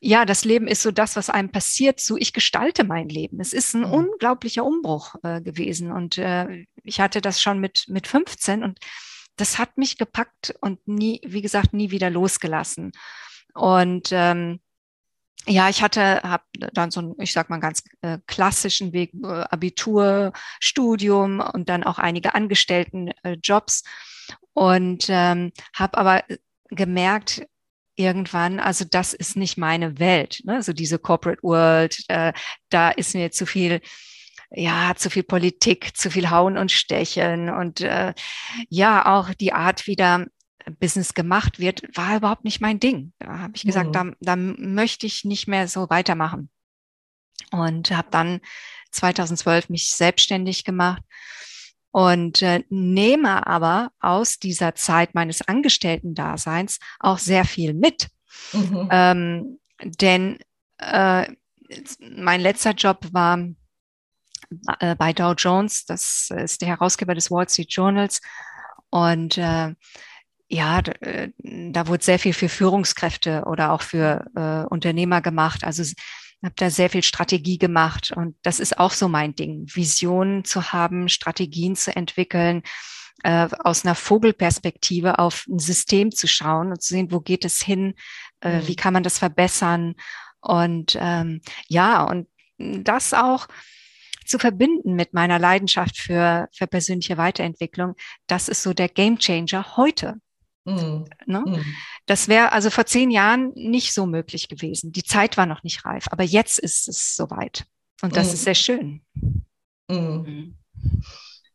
ja, 0.00 0.24
das 0.24 0.44
Leben 0.44 0.66
ist 0.66 0.82
so 0.82 0.90
das, 0.90 1.16
was 1.16 1.30
einem 1.30 1.50
passiert, 1.50 2.00
so 2.00 2.16
ich 2.16 2.32
gestalte 2.32 2.84
mein 2.84 3.08
Leben. 3.08 3.40
Es 3.40 3.52
ist 3.52 3.74
ein 3.74 3.82
mhm. 3.82 3.92
unglaublicher 3.92 4.64
Umbruch 4.64 5.14
äh, 5.22 5.40
gewesen 5.40 5.92
und 5.92 6.18
äh, 6.18 6.66
ich 6.82 7.00
hatte 7.00 7.20
das 7.20 7.40
schon 7.40 7.60
mit, 7.60 7.84
mit 7.88 8.06
15 8.06 8.62
und 8.62 8.78
das 9.36 9.58
hat 9.58 9.76
mich 9.76 9.98
gepackt 9.98 10.54
und 10.60 10.86
nie, 10.88 11.20
wie 11.24 11.42
gesagt, 11.42 11.72
nie 11.72 11.90
wieder 11.90 12.10
losgelassen. 12.10 12.92
Und 13.54 14.08
ähm, 14.12 14.60
ja, 15.46 15.68
ich 15.68 15.82
hatte, 15.82 16.22
habe 16.22 16.44
dann 16.72 16.90
so, 16.90 17.00
ein, 17.00 17.14
ich 17.18 17.32
sag 17.32 17.50
mal, 17.50 17.60
ganz 17.60 17.82
äh, 18.02 18.18
klassischen 18.26 18.92
Weg, 18.92 19.12
äh, 19.22 19.26
Abitur, 19.26 20.32
Studium 20.60 21.40
und 21.40 21.68
dann 21.68 21.84
auch 21.84 21.98
einige 21.98 22.34
Angestelltenjobs 22.34 23.82
äh, 23.82 24.32
und 24.54 25.06
ähm, 25.08 25.52
habe 25.74 25.98
aber 25.98 26.24
gemerkt, 26.70 27.46
irgendwann, 27.96 28.60
also 28.60 28.84
das 28.88 29.14
ist 29.14 29.36
nicht 29.36 29.56
meine 29.56 29.98
Welt, 29.98 30.42
ne? 30.44 30.62
so 30.62 30.72
diese 30.72 30.98
Corporate 30.98 31.42
World, 31.42 31.98
äh, 32.08 32.32
da 32.68 32.90
ist 32.90 33.14
mir 33.14 33.30
zu 33.30 33.46
viel, 33.46 33.80
ja, 34.50 34.94
zu 34.96 35.10
viel 35.10 35.22
Politik, 35.22 35.96
zu 35.96 36.10
viel 36.10 36.30
Hauen 36.30 36.58
und 36.58 36.70
Stechen 36.70 37.48
und 37.50 37.80
äh, 37.80 38.12
ja, 38.68 39.06
auch 39.16 39.32
die 39.34 39.52
Art, 39.52 39.86
wie 39.86 39.96
da 39.96 40.24
Business 40.78 41.14
gemacht 41.14 41.58
wird, 41.58 41.82
war 41.96 42.16
überhaupt 42.16 42.44
nicht 42.44 42.60
mein 42.60 42.80
Ding. 42.80 43.12
Da 43.18 43.38
habe 43.38 43.52
ich 43.54 43.62
gesagt, 43.62 43.88
mhm. 43.88 43.92
da, 43.92 44.04
da 44.20 44.36
möchte 44.36 45.06
ich 45.06 45.24
nicht 45.24 45.46
mehr 45.46 45.68
so 45.68 45.88
weitermachen. 45.90 46.50
Und 47.52 47.90
habe 47.90 48.08
dann 48.10 48.40
2012 48.90 49.68
mich 49.68 49.90
selbstständig 49.90 50.64
gemacht 50.64 51.02
und 51.92 52.42
äh, 52.42 52.64
nehme 52.68 53.46
aber 53.46 53.92
aus 54.00 54.38
dieser 54.38 54.74
Zeit 54.74 55.14
meines 55.14 55.46
Angestellten-Daseins 55.46 56.78
auch 56.98 57.18
sehr 57.18 57.44
viel 57.44 57.72
mit. 57.72 58.08
Mhm. 58.52 58.88
Ähm, 58.90 59.60
denn 59.80 60.38
äh, 60.78 61.30
mein 62.00 62.40
letzter 62.40 62.72
Job 62.72 63.06
war 63.12 63.38
äh, 64.80 64.94
bei 64.96 65.12
Dow 65.12 65.32
Jones, 65.32 65.84
das 65.86 66.30
ist 66.30 66.60
der 66.60 66.68
Herausgeber 66.68 67.14
des 67.14 67.30
Wall 67.30 67.48
Street 67.48 67.72
Journals. 67.72 68.20
Und 68.90 69.38
äh, 69.38 69.74
ja, 70.48 70.80
äh, 71.00 71.30
da 71.38 71.88
wurde 71.88 72.04
sehr 72.04 72.18
viel 72.18 72.32
für 72.32 72.48
Führungskräfte 72.48 73.44
oder 73.46 73.72
auch 73.72 73.82
für 73.82 74.24
äh, 74.36 74.66
Unternehmer 74.68 75.20
gemacht. 75.20 75.64
Also 75.64 75.82
habe 76.46 76.54
da 76.56 76.70
sehr 76.70 76.88
viel 76.88 77.02
Strategie 77.02 77.58
gemacht 77.58 78.12
und 78.14 78.36
das 78.42 78.60
ist 78.60 78.78
auch 78.78 78.92
so 78.92 79.08
mein 79.08 79.34
Ding, 79.34 79.66
Visionen 79.72 80.44
zu 80.44 80.72
haben, 80.72 81.08
Strategien 81.08 81.76
zu 81.76 81.94
entwickeln, 81.94 82.62
äh, 83.24 83.48
aus 83.58 83.84
einer 83.84 83.94
Vogelperspektive 83.94 85.18
auf 85.18 85.46
ein 85.48 85.58
System 85.58 86.12
zu 86.12 86.28
schauen 86.28 86.70
und 86.70 86.82
zu 86.82 86.94
sehen, 86.94 87.10
wo 87.10 87.20
geht 87.20 87.44
es 87.44 87.60
hin, 87.60 87.94
äh, 88.40 88.60
mhm. 88.60 88.68
wie 88.68 88.76
kann 88.76 88.94
man 88.94 89.02
das 89.02 89.18
verbessern 89.18 89.94
und 90.40 90.96
ähm, 91.00 91.40
ja 91.68 92.04
und 92.04 92.28
das 92.58 93.12
auch 93.12 93.48
zu 94.24 94.38
verbinden 94.38 94.94
mit 94.94 95.14
meiner 95.14 95.38
Leidenschaft 95.38 95.98
für, 95.98 96.48
für 96.52 96.66
persönliche 96.66 97.16
Weiterentwicklung, 97.16 97.94
das 98.26 98.48
ist 98.48 98.62
so 98.62 98.72
der 98.72 98.88
Gamechanger 98.88 99.76
heute. 99.76 100.20
Mhm. 100.66 101.04
Ne? 101.26 101.42
Mhm. 101.46 101.64
Das 102.06 102.28
wäre 102.28 102.52
also 102.52 102.70
vor 102.70 102.86
zehn 102.86 103.10
Jahren 103.10 103.52
nicht 103.54 103.94
so 103.94 104.04
möglich 104.04 104.48
gewesen. 104.48 104.92
Die 104.92 105.04
Zeit 105.04 105.36
war 105.36 105.46
noch 105.46 105.62
nicht 105.62 105.84
reif, 105.84 106.06
aber 106.10 106.24
jetzt 106.24 106.58
ist 106.58 106.88
es 106.88 107.16
soweit. 107.16 107.64
Und 108.02 108.16
das 108.16 108.28
mhm. 108.28 108.34
ist 108.34 108.44
sehr 108.44 108.54
schön. 108.54 109.00
Mhm. 109.88 109.96
Mhm. 109.96 110.58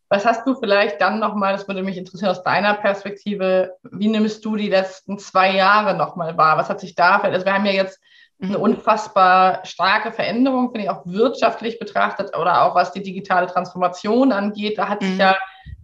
Was 0.09 0.25
hast 0.25 0.45
du 0.45 0.55
vielleicht 0.55 0.99
dann 0.99 1.19
nochmal, 1.19 1.53
das 1.53 1.67
würde 1.67 1.83
mich 1.83 1.97
interessieren 1.97 2.31
aus 2.31 2.43
deiner 2.43 2.73
Perspektive, 2.73 3.75
wie 3.83 4.09
nimmst 4.09 4.43
du 4.43 4.55
die 4.57 4.67
letzten 4.67 5.19
zwei 5.19 5.55
Jahre 5.55 5.95
nochmal 5.95 6.37
wahr? 6.37 6.57
Was 6.57 6.69
hat 6.69 6.81
sich 6.81 6.95
da 6.95 7.19
verändert? 7.19 7.35
Also 7.35 7.45
wir 7.45 7.53
haben 7.53 7.65
ja 7.65 7.71
jetzt 7.71 8.01
eine 8.41 8.57
mhm. 8.57 8.63
unfassbar 8.63 9.63
starke 9.65 10.11
Veränderung, 10.11 10.71
finde 10.71 10.85
ich, 10.85 10.89
auch 10.89 11.05
wirtschaftlich 11.05 11.79
betrachtet 11.79 12.35
oder 12.35 12.63
auch 12.63 12.75
was 12.75 12.91
die 12.91 13.03
digitale 13.03 13.47
Transformation 13.47 14.31
angeht. 14.31 14.77
Da 14.77 14.89
hat 14.89 15.01
sich 15.01 15.17
ja 15.17 15.37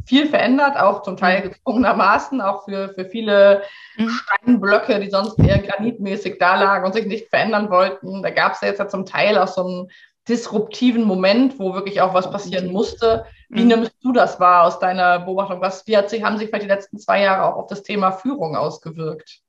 viel 0.08 0.28
verändert, 0.28 0.78
auch 0.78 1.02
zum 1.04 1.18
Teil 1.18 1.40
mhm. 1.40 1.50
gezwungenermaßen, 1.50 2.42
auch 2.42 2.66
für, 2.66 2.94
für 2.94 3.06
viele 3.06 3.64
mhm. 3.98 4.10
Steinblöcke, 4.10 5.00
die 5.00 5.10
sonst 5.10 5.38
eher 5.40 5.60
granitmäßig 5.60 6.38
da 6.40 6.56
lagen 6.56 6.86
und 6.86 6.94
sich 6.94 7.06
nicht 7.06 7.30
verändern 7.30 7.70
wollten. 7.70 8.24
Da 8.24 8.30
gab 8.30 8.54
es 8.54 8.62
ja 8.62 8.70
jetzt 8.70 8.80
ja 8.80 8.88
zum 8.88 9.06
Teil 9.06 9.38
auch 9.38 9.48
so 9.48 9.66
einen 9.66 9.92
disruptiven 10.28 11.04
Moment, 11.04 11.60
wo 11.60 11.74
wirklich 11.74 12.02
auch 12.02 12.14
was 12.14 12.30
passieren 12.30 12.72
musste. 12.72 13.26
Wie 13.50 13.62
mhm. 13.62 13.68
nimmst 13.68 13.96
du 14.02 14.12
das 14.12 14.40
wahr 14.40 14.66
aus 14.66 14.80
deiner 14.80 15.20
Beobachtung? 15.20 15.62
Was, 15.62 15.86
wie 15.88 15.96
hat 15.96 16.10
sich, 16.10 16.24
haben 16.24 16.38
sich 16.38 16.48
vielleicht 16.48 16.66
die 16.66 16.70
letzten 16.70 16.98
zwei 16.98 17.22
Jahre 17.22 17.44
auch 17.44 17.58
auf 17.58 17.68
das 17.68 17.84
Thema 17.84 18.12
Führung 18.12 18.56
ausgewirkt? 18.56 19.42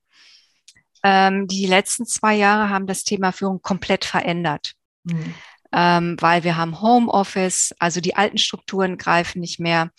Ähm, 1.03 1.47
die 1.47 1.65
letzten 1.65 2.05
zwei 2.05 2.35
Jahre 2.35 2.69
haben 2.69 2.87
das 2.87 3.03
Thema 3.03 3.31
Führung 3.31 3.61
komplett 3.61 4.05
verändert. 4.05 4.73
Mhm. 5.03 5.33
Ähm, 5.71 6.17
weil 6.19 6.43
wir 6.43 6.57
haben 6.57 6.81
Homeoffice, 6.81 7.75
also 7.77 8.01
die 8.01 8.15
alten 8.15 8.37
Strukturen 8.37 8.97
greifen 8.97 9.39
nicht 9.39 9.59
mehr. 9.59 9.91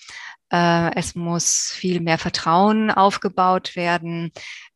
Äh, 0.52 0.94
es 0.96 1.14
muss 1.14 1.70
viel 1.72 2.00
mehr 2.00 2.18
Vertrauen 2.18 2.90
aufgebaut 2.90 3.76
werden. 3.76 4.32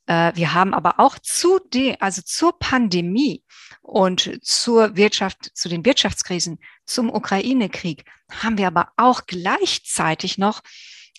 Äh, 0.06 0.32
wir 0.34 0.54
haben 0.54 0.74
aber 0.74 1.00
auch 1.00 1.18
zu 1.18 1.58
de, 1.58 1.96
also 2.00 2.22
zur 2.22 2.58
Pandemie 2.58 3.42
und 3.82 4.38
zur 4.42 4.96
Wirtschaft, 4.96 5.50
zu 5.54 5.68
den 5.68 5.84
Wirtschaftskrisen, 5.84 6.58
zum 6.86 7.10
Ukraine-Krieg, 7.10 8.04
haben 8.30 8.58
wir 8.58 8.66
aber 8.66 8.88
auch 8.96 9.22
gleichzeitig 9.26 10.38
noch 10.38 10.62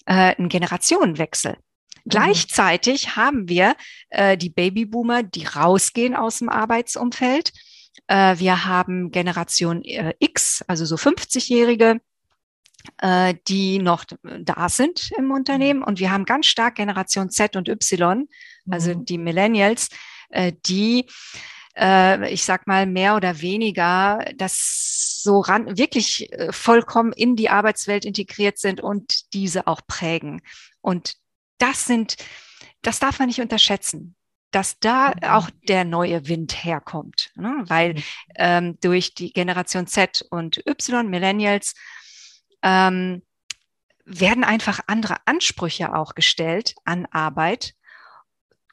äh, 0.05 0.35
einen 0.35 0.49
Generationenwechsel. 0.49 1.53
Mhm. 2.05 2.09
Gleichzeitig 2.09 3.15
haben 3.15 3.49
wir 3.49 3.75
äh, 4.09 4.37
die 4.37 4.49
Babyboomer, 4.49 5.23
die 5.23 5.45
rausgehen 5.45 6.15
aus 6.15 6.39
dem 6.39 6.49
Arbeitsumfeld. 6.49 7.51
Äh, 8.07 8.37
wir 8.37 8.65
haben 8.65 9.11
Generation 9.11 9.83
äh, 9.83 10.13
X, 10.19 10.63
also 10.67 10.85
so 10.85 10.95
50-Jährige, 10.95 11.91
äh, 11.91 11.99
die 13.47 13.79
noch 13.79 14.05
da 14.23 14.69
sind 14.69 15.11
im 15.17 15.31
Unternehmen. 15.31 15.83
Und 15.83 15.99
wir 15.99 16.11
haben 16.11 16.25
ganz 16.25 16.45
stark 16.45 16.75
Generation 16.75 17.29
Z 17.29 17.55
und 17.55 17.69
Y, 17.69 18.27
also 18.69 18.91
mhm. 18.93 19.05
die 19.05 19.17
Millennials, 19.17 19.89
äh, 20.29 20.53
die 20.65 21.05
äh, 21.77 22.31
ich 22.31 22.43
sag 22.43 22.67
mal, 22.67 22.85
mehr 22.85 23.15
oder 23.15 23.41
weniger 23.41 24.25
das 24.35 25.21
so 25.21 25.39
ran, 25.39 25.77
wirklich 25.77 26.31
äh, 26.31 26.51
vollkommen 26.51 27.11
in 27.11 27.35
die 27.35 27.49
Arbeitswelt 27.49 28.05
integriert 28.05 28.57
sind 28.57 28.81
und 28.81 29.33
diese 29.33 29.67
auch 29.67 29.81
prägen. 29.87 30.41
Und 30.81 31.15
das 31.57 31.85
sind, 31.85 32.17
das 32.81 32.99
darf 32.99 33.19
man 33.19 33.27
nicht 33.27 33.41
unterschätzen 33.41 34.15
dass 34.51 34.79
da 34.79 35.09
mhm. 35.09 35.29
auch 35.29 35.49
der 35.67 35.83
neue 35.83 36.29
Wind 36.29 36.63
herkommt, 36.63 37.31
ne? 37.35 37.65
weil 37.67 37.95
mhm. 37.95 38.03
ähm, 38.35 38.77
durch 38.79 39.13
die 39.13 39.33
Generation 39.33 39.85
Z 39.85 40.25
und 40.29 40.63
Y, 40.65 41.09
Millennials, 41.09 41.73
ähm, 42.65 43.21
werden 44.05 44.43
einfach 44.43 44.81
andere 44.87 45.15
Ansprüche 45.25 45.95
auch 45.95 46.15
gestellt 46.15 46.75
an 46.83 47.05
Arbeit. 47.11 47.75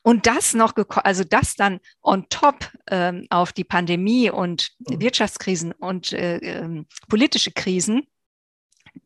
Und 0.03 0.27
das 0.27 0.53
noch, 0.55 0.75
also 1.05 1.23
das 1.23 1.55
dann 1.55 1.79
on 2.03 2.29
top 2.29 2.73
ähm, 2.91 3.29
auf 3.31 3.53
die 3.53 3.65
Pandemie 3.65 4.31
und 4.31 4.73
mhm. 4.79 5.01
Wirtschaftskrisen 5.01 5.73
und 5.73 6.13
äh, 6.13 6.39
äh, 6.39 6.85
politische 7.09 7.53
Krisen, 7.53 8.09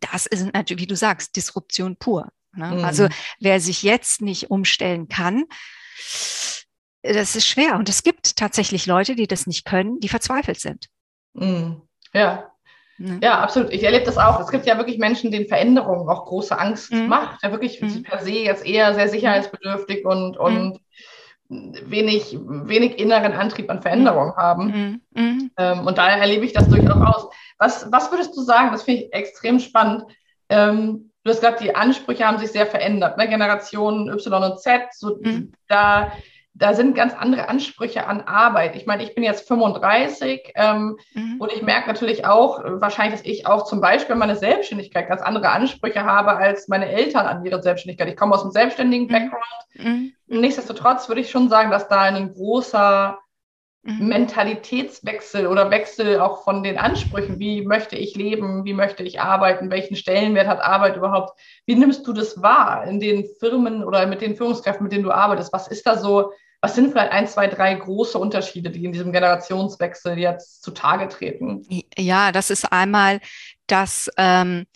das 0.01 0.25
ist 0.25 0.53
natürlich, 0.55 0.85
wie 0.85 0.87
du 0.87 0.97
sagst, 0.97 1.37
Disruption 1.37 1.97
pur. 1.97 2.33
Ne? 2.55 2.69
Mhm. 2.69 2.85
Also 2.85 3.09
wer 3.41 3.61
sich 3.61 3.83
jetzt 3.83 4.23
nicht 4.23 4.51
umstellen 4.51 5.09
kann, 5.09 5.45
das 7.03 7.37
ist 7.37 7.47
schwer. 7.47 7.77
Und 7.77 7.89
es 7.89 8.03
gibt 8.03 8.37
tatsächlich 8.37 8.87
Leute, 8.87 9.17
die 9.17 9.27
das 9.27 9.47
nicht 9.47 9.65
können, 9.65 10.01
die 10.01 10.09
verzweifelt 10.09 10.61
sind. 10.61 10.87
Mhm. 11.35 11.83
Ja, 12.15 12.56
Ne? 12.99 13.21
Ja, 13.23 13.41
absolut. 13.41 13.73
Ich 13.73 13.83
erlebe 13.83 14.05
das 14.05 14.19
auch. 14.19 14.41
Es 14.41 14.51
gibt 14.51 14.67
ja 14.67 14.79
wirklich 14.79 14.99
Menschen, 14.99 15.31
denen 15.31 15.47
Veränderung 15.47 16.09
auch 16.09 16.27
große 16.27 16.59
Angst 16.59 16.93
mhm. 16.93 17.09
macht. 17.09 17.43
Ja, 17.43 17.51
wirklich 17.51 17.81
mhm. 17.81 18.03
per 18.03 18.21
se 18.21 18.31
jetzt 18.31 18.65
eher 18.65 18.95
sehr 18.95 19.09
sicherheitsbedürftig 19.09 20.05
und, 20.05 20.37
und 20.37 20.81
wenig, 21.49 22.37
wenig 22.41 22.99
inneren 22.99 23.33
Antrieb 23.33 23.71
an 23.71 23.83
Veränderung 23.83 24.29
mhm. 24.29 24.37
haben. 24.37 24.67
Mhm. 24.67 25.23
mhm. 25.23 25.51
Ähm, 25.57 25.87
und 25.87 25.99
daher 25.99 26.19
erlebe 26.19 26.45
ich 26.45 26.53
das 26.53 26.69
durchaus. 26.69 27.29
Was, 27.59 27.91
was 27.91 28.11
würdest 28.11 28.37
du 28.37 28.43
sagen? 28.43 28.73
Das 28.73 28.83
finde 28.83 29.03
ich 29.03 29.13
extrem 29.13 29.61
spannend. 29.61 30.05
Ähm, 30.49 31.11
du 31.23 31.31
hast 31.31 31.41
gesagt, 31.41 31.61
die 31.61 31.75
Ansprüche 31.75 32.27
haben 32.27 32.39
sich 32.39 32.51
sehr 32.51 32.67
verändert. 32.67 33.19
Ne? 33.19 33.29
Generationen 33.29 34.09
Y 34.09 34.43
und 34.43 34.61
Z, 34.61 34.83
so, 34.93 35.19
mhm. 35.21 35.53
da 35.69 36.13
da 36.59 36.73
sind 36.73 36.95
ganz 36.95 37.15
andere 37.15 37.49
Ansprüche 37.49 38.07
an 38.07 38.23
Arbeit. 38.23 38.77
Ich 38.77 38.87
meine, 38.87 39.03
ich 39.03 39.15
bin 39.15 39.23
jetzt 39.23 39.47
35 39.47 40.53
ähm, 40.55 40.97
mhm. 41.13 41.37
und 41.39 41.53
ich 41.53 41.63
merke 41.63 41.89
natürlich 41.89 42.25
auch, 42.25 42.63
wahrscheinlich, 42.65 43.21
dass 43.21 43.29
ich 43.29 43.47
auch 43.47 43.65
zum 43.65 43.81
Beispiel 43.81 44.17
meine 44.17 44.37
Selbstständigkeit 44.37 45.09
ganz 45.09 45.21
andere 45.21 45.51
Ansprüche 45.51 46.05
habe 46.05 46.37
als 46.37 46.69
meine 46.69 46.89
Eltern 46.89 47.27
an 47.27 47.45
ihre 47.45 47.63
Selbstständigkeit. 47.63 48.09
Ich 48.09 48.17
komme 48.17 48.35
aus 48.35 48.43
einem 48.43 48.53
selbstständigen 48.53 49.07
mhm. 49.07 49.13
Background. 49.13 49.45
Mhm. 49.75 50.13
Nichtsdestotrotz 50.29 51.09
würde 51.09 51.21
ich 51.21 51.31
schon 51.31 51.51
sagen, 51.51 51.71
dass 51.71 51.89
da 51.89 52.01
ein 52.01 52.33
großer 52.33 53.19
mhm. 53.83 54.09
Mentalitätswechsel 54.09 55.47
oder 55.49 55.71
Wechsel 55.71 56.21
auch 56.21 56.43
von 56.43 56.63
den 56.63 56.79
Ansprüchen, 56.79 57.39
wie 57.39 57.67
möchte 57.67 57.97
ich 57.97 58.17
leben, 58.17 58.65
wie 58.65 58.73
möchte 58.73 59.03
ich 59.03 59.21
arbeiten, 59.21 59.71
welchen 59.71 59.97
Stellenwert 59.97 60.49
hat 60.49 60.63
Arbeit 60.63 60.97
überhaupt, 60.97 61.39
wie 61.67 61.75
nimmst 61.75 62.07
du 62.07 62.15
das 62.15 62.41
wahr 62.41 62.85
in 62.85 62.99
den 62.99 63.27
Firmen 63.41 63.85
oder 63.85 64.07
mit 64.07 64.23
den 64.23 64.37
Führungskräften, 64.37 64.85
mit 64.85 64.93
denen 64.93 65.05
du 65.05 65.13
arbeitest? 65.13 65.53
Was 65.53 65.69
ist 65.69 65.87
da 65.87 65.99
so 65.99 66.33
was 66.61 66.75
sind 66.75 66.91
vielleicht 66.91 67.13
ein, 67.13 67.29
zwei, 67.29 67.47
drei 67.49 67.75
große 67.75 68.19
Unterschiede, 68.19 68.71
die 68.71 68.85
in 68.85 68.93
diesem 68.93 69.13
Generationswechsel 69.13 70.19
jetzt 70.19 70.63
zutage 70.63 71.09
treten? 71.09 71.67
Ja, 71.97 72.33
das 72.33 72.51
ist 72.51 72.71
einmal, 72.73 73.21
dass 73.67 74.11
ähm, 74.17 74.67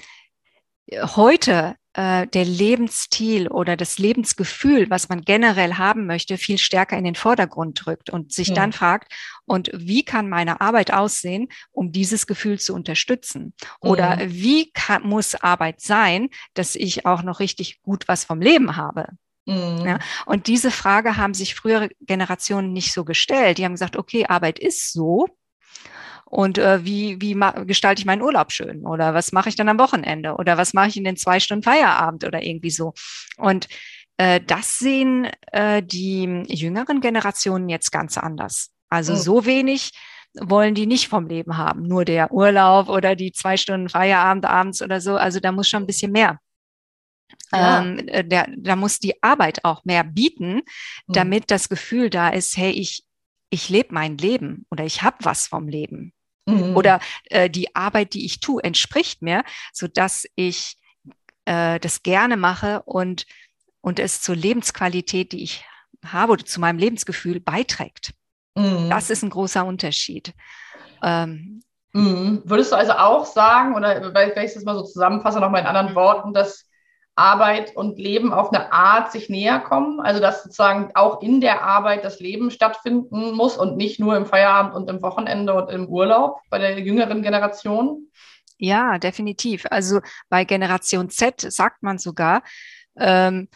heute 0.92 1.76
äh, 1.92 2.28
der 2.28 2.44
Lebensstil 2.44 3.48
oder 3.48 3.76
das 3.76 3.98
Lebensgefühl, 3.98 4.88
was 4.90 5.08
man 5.08 5.22
generell 5.22 5.74
haben 5.74 6.06
möchte, 6.06 6.38
viel 6.38 6.58
stärker 6.58 6.96
in 6.96 7.02
den 7.02 7.16
Vordergrund 7.16 7.84
drückt 7.84 8.10
und 8.10 8.32
sich 8.32 8.48
ja. 8.48 8.54
dann 8.54 8.72
fragt, 8.72 9.12
und 9.44 9.70
wie 9.74 10.04
kann 10.04 10.28
meine 10.28 10.60
Arbeit 10.60 10.92
aussehen, 10.92 11.48
um 11.72 11.90
dieses 11.90 12.28
Gefühl 12.28 12.60
zu 12.60 12.74
unterstützen? 12.74 13.54
Oder 13.80 14.16
mhm. 14.16 14.32
wie 14.32 14.70
kann, 14.70 15.02
muss 15.02 15.34
Arbeit 15.34 15.80
sein, 15.80 16.28
dass 16.54 16.76
ich 16.76 17.06
auch 17.06 17.24
noch 17.24 17.40
richtig 17.40 17.82
gut 17.82 18.06
was 18.06 18.24
vom 18.24 18.40
Leben 18.40 18.76
habe? 18.76 19.08
Mhm. 19.50 19.86
Ja, 19.86 19.98
und 20.26 20.46
diese 20.46 20.70
Frage 20.70 21.16
haben 21.16 21.34
sich 21.34 21.54
frühere 21.54 21.88
Generationen 22.00 22.72
nicht 22.72 22.92
so 22.92 23.04
gestellt. 23.04 23.58
Die 23.58 23.64
haben 23.64 23.72
gesagt, 23.72 23.96
okay, 23.96 24.26
Arbeit 24.26 24.58
ist 24.58 24.92
so. 24.92 25.26
Und 26.24 26.58
äh, 26.58 26.84
wie, 26.84 27.20
wie 27.20 27.36
gestalte 27.66 28.00
ich 28.00 28.06
meinen 28.06 28.22
Urlaub 28.22 28.52
schön? 28.52 28.86
Oder 28.86 29.14
was 29.14 29.32
mache 29.32 29.48
ich 29.48 29.56
dann 29.56 29.68
am 29.68 29.80
Wochenende? 29.80 30.34
Oder 30.36 30.56
was 30.56 30.72
mache 30.72 30.88
ich 30.88 30.96
in 30.96 31.02
den 31.02 31.16
zwei 31.16 31.40
Stunden 31.40 31.64
Feierabend 31.64 32.24
oder 32.24 32.42
irgendwie 32.42 32.70
so? 32.70 32.94
Und 33.36 33.66
äh, 34.16 34.40
das 34.40 34.78
sehen 34.78 35.28
äh, 35.50 35.82
die 35.82 36.44
jüngeren 36.46 37.00
Generationen 37.00 37.68
jetzt 37.68 37.90
ganz 37.90 38.16
anders. 38.16 38.70
Also 38.88 39.14
mhm. 39.14 39.18
so 39.18 39.46
wenig 39.46 39.90
wollen 40.38 40.76
die 40.76 40.86
nicht 40.86 41.08
vom 41.08 41.26
Leben 41.26 41.56
haben. 41.56 41.82
Nur 41.82 42.04
der 42.04 42.30
Urlaub 42.30 42.88
oder 42.88 43.16
die 43.16 43.32
zwei 43.32 43.56
Stunden 43.56 43.88
Feierabend 43.88 44.46
abends 44.46 44.82
oder 44.82 45.00
so. 45.00 45.16
Also 45.16 45.40
da 45.40 45.50
muss 45.50 45.68
schon 45.68 45.82
ein 45.82 45.88
bisschen 45.88 46.12
mehr 46.12 46.38
ja. 47.52 47.82
Ähm, 47.82 48.08
äh, 48.08 48.24
der, 48.24 48.48
da 48.56 48.76
muss 48.76 48.98
die 48.98 49.22
Arbeit 49.22 49.64
auch 49.64 49.84
mehr 49.84 50.04
bieten, 50.04 50.54
mhm. 51.06 51.12
damit 51.12 51.50
das 51.50 51.68
Gefühl 51.68 52.10
da 52.10 52.28
ist, 52.28 52.56
hey, 52.56 52.70
ich, 52.70 53.04
ich 53.50 53.68
lebe 53.68 53.94
mein 53.94 54.16
Leben 54.18 54.66
oder 54.70 54.84
ich 54.84 55.02
habe 55.02 55.16
was 55.20 55.46
vom 55.46 55.68
Leben. 55.68 56.12
Mhm. 56.46 56.76
Oder 56.76 57.00
äh, 57.24 57.50
die 57.50 57.74
Arbeit, 57.74 58.14
die 58.14 58.24
ich 58.24 58.40
tue, 58.40 58.62
entspricht 58.62 59.22
mir, 59.22 59.44
so 59.72 59.86
dass 59.88 60.26
ich 60.36 60.76
äh, 61.44 61.80
das 61.80 62.02
gerne 62.02 62.36
mache 62.36 62.82
und, 62.82 63.26
und 63.80 63.98
es 63.98 64.22
zur 64.22 64.36
Lebensqualität, 64.36 65.32
die 65.32 65.42
ich 65.42 65.64
habe 66.04 66.32
oder 66.32 66.44
zu 66.44 66.60
meinem 66.60 66.78
Lebensgefühl 66.78 67.40
beiträgt. 67.40 68.14
Mhm. 68.54 68.88
Das 68.90 69.10
ist 69.10 69.22
ein 69.22 69.30
großer 69.30 69.64
Unterschied. 69.64 70.34
Ähm, 71.02 71.62
mhm. 71.92 72.42
Würdest 72.44 72.72
du 72.72 72.76
also 72.76 72.92
auch 72.92 73.26
sagen, 73.26 73.74
oder 73.74 74.14
wenn 74.14 74.46
ich 74.46 74.54
das 74.54 74.64
mal 74.64 74.76
so 74.76 74.84
zusammenfasse, 74.84 75.40
nochmal 75.40 75.62
in 75.62 75.66
anderen 75.66 75.90
mhm. 75.90 75.96
Worten, 75.96 76.34
dass 76.34 76.69
Arbeit 77.14 77.76
und 77.76 77.98
Leben 77.98 78.32
auf 78.32 78.52
eine 78.52 78.72
Art 78.72 79.12
sich 79.12 79.28
näher 79.28 79.60
kommen. 79.60 80.00
Also 80.00 80.20
dass 80.20 80.42
sozusagen 80.42 80.90
auch 80.94 81.22
in 81.22 81.40
der 81.40 81.62
Arbeit 81.62 82.04
das 82.04 82.20
Leben 82.20 82.50
stattfinden 82.50 83.32
muss 83.32 83.56
und 83.56 83.76
nicht 83.76 84.00
nur 84.00 84.16
im 84.16 84.26
Feierabend 84.26 84.74
und 84.74 84.88
im 84.88 85.02
Wochenende 85.02 85.54
und 85.54 85.70
im 85.70 85.86
Urlaub 85.88 86.40
bei 86.50 86.58
der 86.58 86.78
jüngeren 86.78 87.22
Generation. 87.22 88.10
Ja, 88.58 88.98
definitiv. 88.98 89.66
Also 89.70 90.00
bei 90.28 90.44
Generation 90.44 91.08
Z 91.08 91.40
sagt 91.40 91.82
man 91.82 91.98
sogar, 91.98 92.42
ähm, 92.98 93.48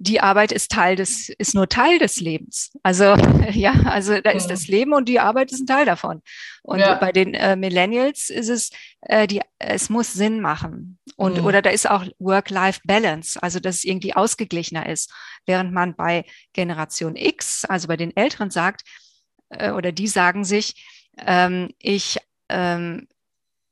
die 0.00 0.20
Arbeit 0.20 0.50
ist 0.50 0.72
Teil 0.72 0.96
des, 0.96 1.28
ist 1.28 1.54
nur 1.54 1.68
Teil 1.68 1.98
des 1.98 2.20
Lebens. 2.20 2.72
Also 2.82 3.04
ja, 3.52 3.72
also 3.84 4.18
da 4.20 4.30
ist 4.30 4.46
das 4.46 4.66
Leben 4.66 4.94
und 4.94 5.08
die 5.08 5.20
Arbeit 5.20 5.52
ist 5.52 5.60
ein 5.60 5.66
Teil 5.66 5.84
davon. 5.84 6.22
Und 6.62 6.78
ja. 6.78 6.94
bei 6.94 7.12
den 7.12 7.34
äh, 7.34 7.54
Millennials 7.54 8.30
ist 8.30 8.48
es, 8.48 8.70
äh, 9.02 9.26
die, 9.26 9.42
es 9.58 9.90
muss 9.90 10.14
Sinn 10.14 10.40
machen. 10.40 10.98
Und 11.16 11.38
mhm. 11.38 11.44
oder 11.44 11.60
da 11.60 11.68
ist 11.68 11.88
auch 11.88 12.04
Work-Life-Balance, 12.18 13.42
also 13.42 13.60
dass 13.60 13.76
es 13.76 13.84
irgendwie 13.84 14.14
ausgeglichener 14.14 14.88
ist. 14.88 15.12
Während 15.44 15.72
man 15.72 15.94
bei 15.94 16.24
Generation 16.54 17.14
X, 17.14 17.66
also 17.66 17.86
bei 17.86 17.98
den 17.98 18.16
Älteren 18.16 18.50
sagt, 18.50 18.82
äh, 19.50 19.70
oder 19.70 19.92
die 19.92 20.08
sagen 20.08 20.44
sich, 20.44 20.86
ähm, 21.18 21.74
ich, 21.78 22.18
ähm, 22.48 23.06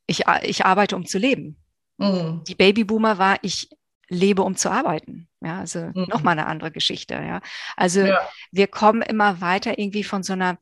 ich, 0.06 0.24
ich 0.42 0.66
arbeite, 0.66 0.94
um 0.94 1.06
zu 1.06 1.18
leben. 1.18 1.56
Mhm. 1.96 2.44
Die 2.46 2.54
Babyboomer 2.54 3.16
war, 3.16 3.38
ich 3.40 3.70
lebe, 4.08 4.42
um 4.42 4.56
zu 4.56 4.70
arbeiten. 4.70 5.28
Ja, 5.40 5.58
also 5.58 5.80
mhm. 5.80 6.06
nochmal 6.08 6.32
eine 6.32 6.46
andere 6.46 6.70
Geschichte. 6.70 7.14
Ja, 7.14 7.40
also 7.76 8.00
ja. 8.00 8.20
wir 8.50 8.66
kommen 8.66 9.02
immer 9.02 9.40
weiter 9.40 9.78
irgendwie 9.78 10.04
von 10.04 10.22
so 10.22 10.32
einer 10.32 10.58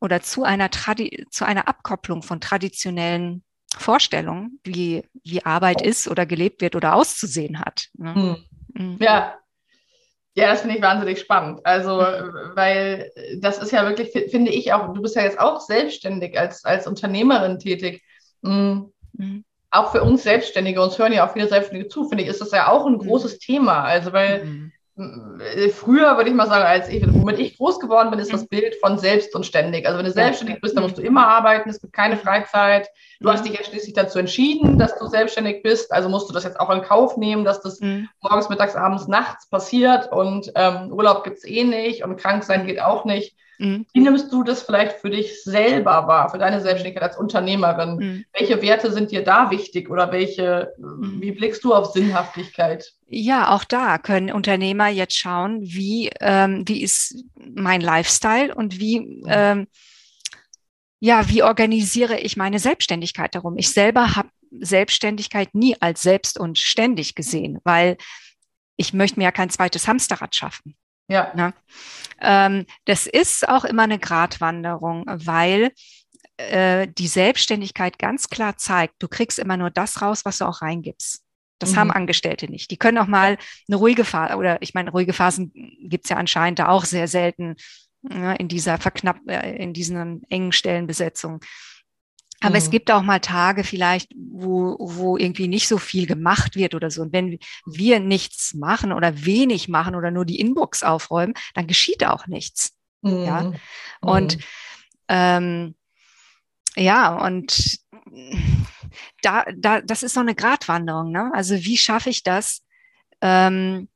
oder 0.00 0.20
zu 0.20 0.42
einer 0.42 0.70
Tradi 0.70 1.26
zu 1.30 1.46
einer 1.46 1.68
Abkopplung 1.68 2.22
von 2.22 2.40
traditionellen 2.40 3.44
Vorstellungen, 3.78 4.60
wie, 4.64 5.04
wie 5.24 5.44
Arbeit 5.44 5.80
ist 5.80 6.08
oder 6.08 6.26
gelebt 6.26 6.60
wird 6.60 6.76
oder 6.76 6.94
auszusehen 6.94 7.60
hat. 7.60 7.88
Ne? 7.94 8.14
Mhm. 8.74 8.84
Mhm. 8.84 8.96
Ja. 9.00 9.38
Ja, 10.34 10.46
das 10.46 10.62
finde 10.62 10.76
ich 10.76 10.82
wahnsinnig 10.82 11.20
spannend. 11.20 11.60
Also, 11.64 11.96
mhm. 11.96 12.56
weil 12.56 13.12
das 13.38 13.58
ist 13.58 13.70
ja 13.70 13.86
wirklich, 13.86 14.10
finde 14.30 14.50
ich 14.50 14.72
auch, 14.72 14.94
du 14.94 15.02
bist 15.02 15.14
ja 15.14 15.22
jetzt 15.22 15.38
auch 15.38 15.60
selbstständig 15.60 16.38
als, 16.38 16.64
als 16.64 16.86
Unternehmerin 16.86 17.58
tätig. 17.58 18.02
Mhm. 18.40 18.92
Auch 19.72 19.90
für 19.90 20.02
uns 20.02 20.22
Selbstständige, 20.22 20.82
uns 20.82 20.98
hören 20.98 21.12
ja 21.12 21.26
auch 21.26 21.32
viele 21.32 21.48
Selbstständige 21.48 21.88
zu, 21.88 22.08
finde 22.08 22.24
ich, 22.24 22.30
ist 22.30 22.40
das 22.40 22.52
ja 22.52 22.68
auch 22.68 22.86
ein 22.86 22.92
mhm. 22.92 22.98
großes 22.98 23.38
Thema. 23.38 23.82
Also, 23.82 24.12
weil 24.12 24.44
mhm. 24.44 24.72
Früher 24.94 26.16
würde 26.18 26.28
ich 26.28 26.36
mal 26.36 26.46
sagen, 26.46 26.64
als 26.64 26.88
ich, 26.88 27.02
womit 27.14 27.38
ich 27.38 27.56
groß 27.56 27.80
geworden 27.80 28.10
bin, 28.10 28.18
ist 28.18 28.32
das 28.32 28.42
mhm. 28.42 28.48
Bild 28.48 28.74
von 28.76 28.98
selbst 28.98 29.34
und 29.34 29.46
ständig. 29.46 29.86
Also, 29.86 29.98
wenn 29.98 30.04
du 30.04 30.12
selbstständig 30.12 30.60
bist, 30.60 30.76
dann 30.76 30.82
musst 30.84 30.98
du 30.98 31.02
immer 31.02 31.26
arbeiten, 31.26 31.70
es 31.70 31.80
gibt 31.80 31.94
keine 31.94 32.16
Freizeit. 32.18 32.88
Du 33.20 33.30
hast 33.30 33.44
dich 33.44 33.54
ja 33.54 33.64
schließlich 33.64 33.94
dazu 33.94 34.18
entschieden, 34.18 34.78
dass 34.78 34.98
du 34.98 35.06
selbstständig 35.06 35.62
bist, 35.62 35.92
also 35.92 36.08
musst 36.08 36.28
du 36.28 36.34
das 36.34 36.44
jetzt 36.44 36.60
auch 36.60 36.70
in 36.70 36.82
Kauf 36.82 37.16
nehmen, 37.16 37.44
dass 37.44 37.62
das 37.62 37.80
mhm. 37.80 38.08
morgens, 38.20 38.50
mittags, 38.50 38.76
abends, 38.76 39.08
nachts 39.08 39.48
passiert 39.48 40.12
und 40.12 40.52
ähm, 40.56 40.92
Urlaub 40.92 41.24
gibt 41.24 41.38
es 41.38 41.44
eh 41.44 41.64
nicht 41.64 42.04
und 42.04 42.16
krank 42.16 42.44
sein 42.44 42.66
geht 42.66 42.80
auch 42.80 43.04
nicht. 43.04 43.34
Mhm. 43.58 43.86
Wie 43.92 44.00
nimmst 44.00 44.32
du 44.32 44.42
das 44.42 44.62
vielleicht 44.62 44.98
für 44.98 45.10
dich 45.10 45.44
selber 45.44 46.06
wahr, 46.08 46.30
für 46.30 46.38
deine 46.38 46.60
Selbstständigkeit 46.60 47.10
als 47.10 47.18
Unternehmerin? 47.18 47.96
Mhm. 47.96 48.24
Welche 48.32 48.60
Werte 48.60 48.92
sind 48.92 49.10
dir 49.10 49.24
da 49.24 49.50
wichtig 49.50 49.88
oder 49.88 50.10
welche, 50.12 50.72
wie 50.78 51.30
blickst 51.30 51.62
du 51.64 51.72
auf 51.72 51.92
Sinnhaftigkeit? 51.92 52.92
Ja, 53.14 53.50
auch 53.50 53.64
da 53.64 53.98
können 53.98 54.32
Unternehmer 54.32 54.88
jetzt 54.88 55.18
schauen, 55.18 55.60
wie, 55.60 56.10
ähm, 56.20 56.66
wie 56.66 56.82
ist 56.82 57.22
mein 57.34 57.82
Lifestyle 57.82 58.54
und 58.54 58.80
wie, 58.80 59.00
mhm. 59.00 59.24
ähm, 59.26 59.66
ja, 60.98 61.28
wie 61.28 61.42
organisiere 61.42 62.18
ich 62.18 62.38
meine 62.38 62.58
Selbstständigkeit 62.58 63.34
darum? 63.34 63.58
Ich 63.58 63.70
selber 63.70 64.16
habe 64.16 64.30
Selbstständigkeit 64.50 65.54
nie 65.54 65.76
als 65.78 66.00
selbst 66.00 66.40
und 66.40 66.58
ständig 66.58 67.14
gesehen, 67.14 67.58
weil 67.64 67.98
ich 68.76 68.94
möchte 68.94 69.20
mir 69.20 69.24
ja 69.24 69.30
kein 69.30 69.50
zweites 69.50 69.86
Hamsterrad 69.86 70.34
schaffen. 70.34 70.74
Ja. 71.08 71.32
Ne? 71.34 71.52
Ähm, 72.18 72.64
das 72.86 73.06
ist 73.06 73.46
auch 73.46 73.66
immer 73.66 73.82
eine 73.82 73.98
Gratwanderung, 73.98 75.04
weil 75.06 75.72
äh, 76.38 76.88
die 76.88 77.08
Selbstständigkeit 77.08 77.98
ganz 77.98 78.30
klar 78.30 78.56
zeigt, 78.56 78.94
du 79.00 79.08
kriegst 79.08 79.38
immer 79.38 79.58
nur 79.58 79.68
das 79.68 80.00
raus, 80.00 80.24
was 80.24 80.38
du 80.38 80.46
auch 80.46 80.62
reingibst. 80.62 81.22
Das 81.62 81.72
mhm. 81.72 81.76
haben 81.76 81.90
Angestellte 81.90 82.50
nicht. 82.50 82.70
Die 82.70 82.76
können 82.76 82.98
auch 82.98 83.06
mal 83.06 83.38
eine 83.68 83.76
ruhige 83.76 84.04
Phase, 84.04 84.36
oder 84.36 84.60
ich 84.60 84.74
meine, 84.74 84.90
ruhige 84.90 85.12
Phasen 85.12 85.52
gibt's 85.80 86.08
ja 86.08 86.16
anscheinend 86.16 86.58
da 86.58 86.68
auch 86.68 86.84
sehr 86.84 87.08
selten 87.08 87.56
ne, 88.02 88.36
in 88.36 88.48
dieser 88.48 88.78
verknapp, 88.78 89.18
äh, 89.28 89.56
in 89.56 89.72
diesen 89.72 90.22
engen 90.28 90.52
Stellenbesetzungen. 90.52 91.40
Aber 92.40 92.50
mhm. 92.50 92.56
es 92.56 92.70
gibt 92.70 92.90
auch 92.90 93.02
mal 93.02 93.20
Tage 93.20 93.62
vielleicht, 93.62 94.12
wo, 94.16 94.76
wo 94.80 95.16
irgendwie 95.16 95.48
nicht 95.48 95.68
so 95.68 95.78
viel 95.78 96.06
gemacht 96.06 96.56
wird 96.56 96.74
oder 96.74 96.90
so. 96.90 97.02
Und 97.02 97.12
wenn 97.12 97.38
wir 97.66 98.00
nichts 98.00 98.54
machen 98.54 98.92
oder 98.92 99.24
wenig 99.24 99.68
machen 99.68 99.94
oder 99.94 100.10
nur 100.10 100.24
die 100.24 100.40
Inbox 100.40 100.82
aufräumen, 100.82 101.34
dann 101.54 101.68
geschieht 101.68 102.04
auch 102.04 102.26
nichts. 102.26 102.72
Mhm. 103.02 103.24
Ja. 103.24 103.52
Und 104.00 104.36
mhm. 104.36 104.42
ähm, 105.08 105.74
ja, 106.74 107.14
und 107.16 107.78
da, 109.22 109.44
da, 109.56 109.80
das 109.80 110.02
ist 110.02 110.14
so 110.14 110.20
eine 110.20 110.34
Gratwanderung. 110.34 111.10
Ne? 111.10 111.30
Also 111.34 111.54
wie 111.56 111.76
schaffe 111.76 112.10
ich 112.10 112.22
das, 112.22 112.62
ähm, 113.20 113.88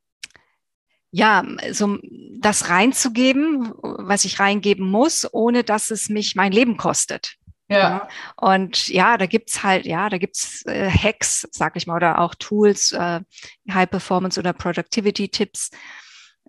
ja, 1.11 1.45
so 1.73 1.99
das 2.41 2.69
reinzugeben, 2.69 3.73
was 3.81 4.25
ich 4.25 4.39
reingeben 4.39 4.89
muss, 4.89 5.27
ohne 5.33 5.65
dass 5.65 5.91
es 5.91 6.09
mich 6.09 6.35
mein 6.35 6.53
Leben 6.53 6.77
kostet. 6.77 7.37
Ja. 7.69 8.09
Und 8.37 8.89
ja, 8.89 9.17
da 9.17 9.27
gibt's 9.27 9.63
halt, 9.63 9.87
ja, 9.87 10.09
da 10.09 10.19
gibt's 10.19 10.65
äh, 10.67 10.91
Hacks, 10.91 11.49
sag 11.53 11.77
ich 11.77 11.87
mal, 11.87 11.97
oder 11.97 12.21
auch 12.21 12.35
Tools, 12.35 12.93
äh, 12.93 13.21
High 13.71 13.91
Performance 13.91 14.39
oder 14.39 14.53
Productivity 14.53 15.29
Tipps. 15.29 15.71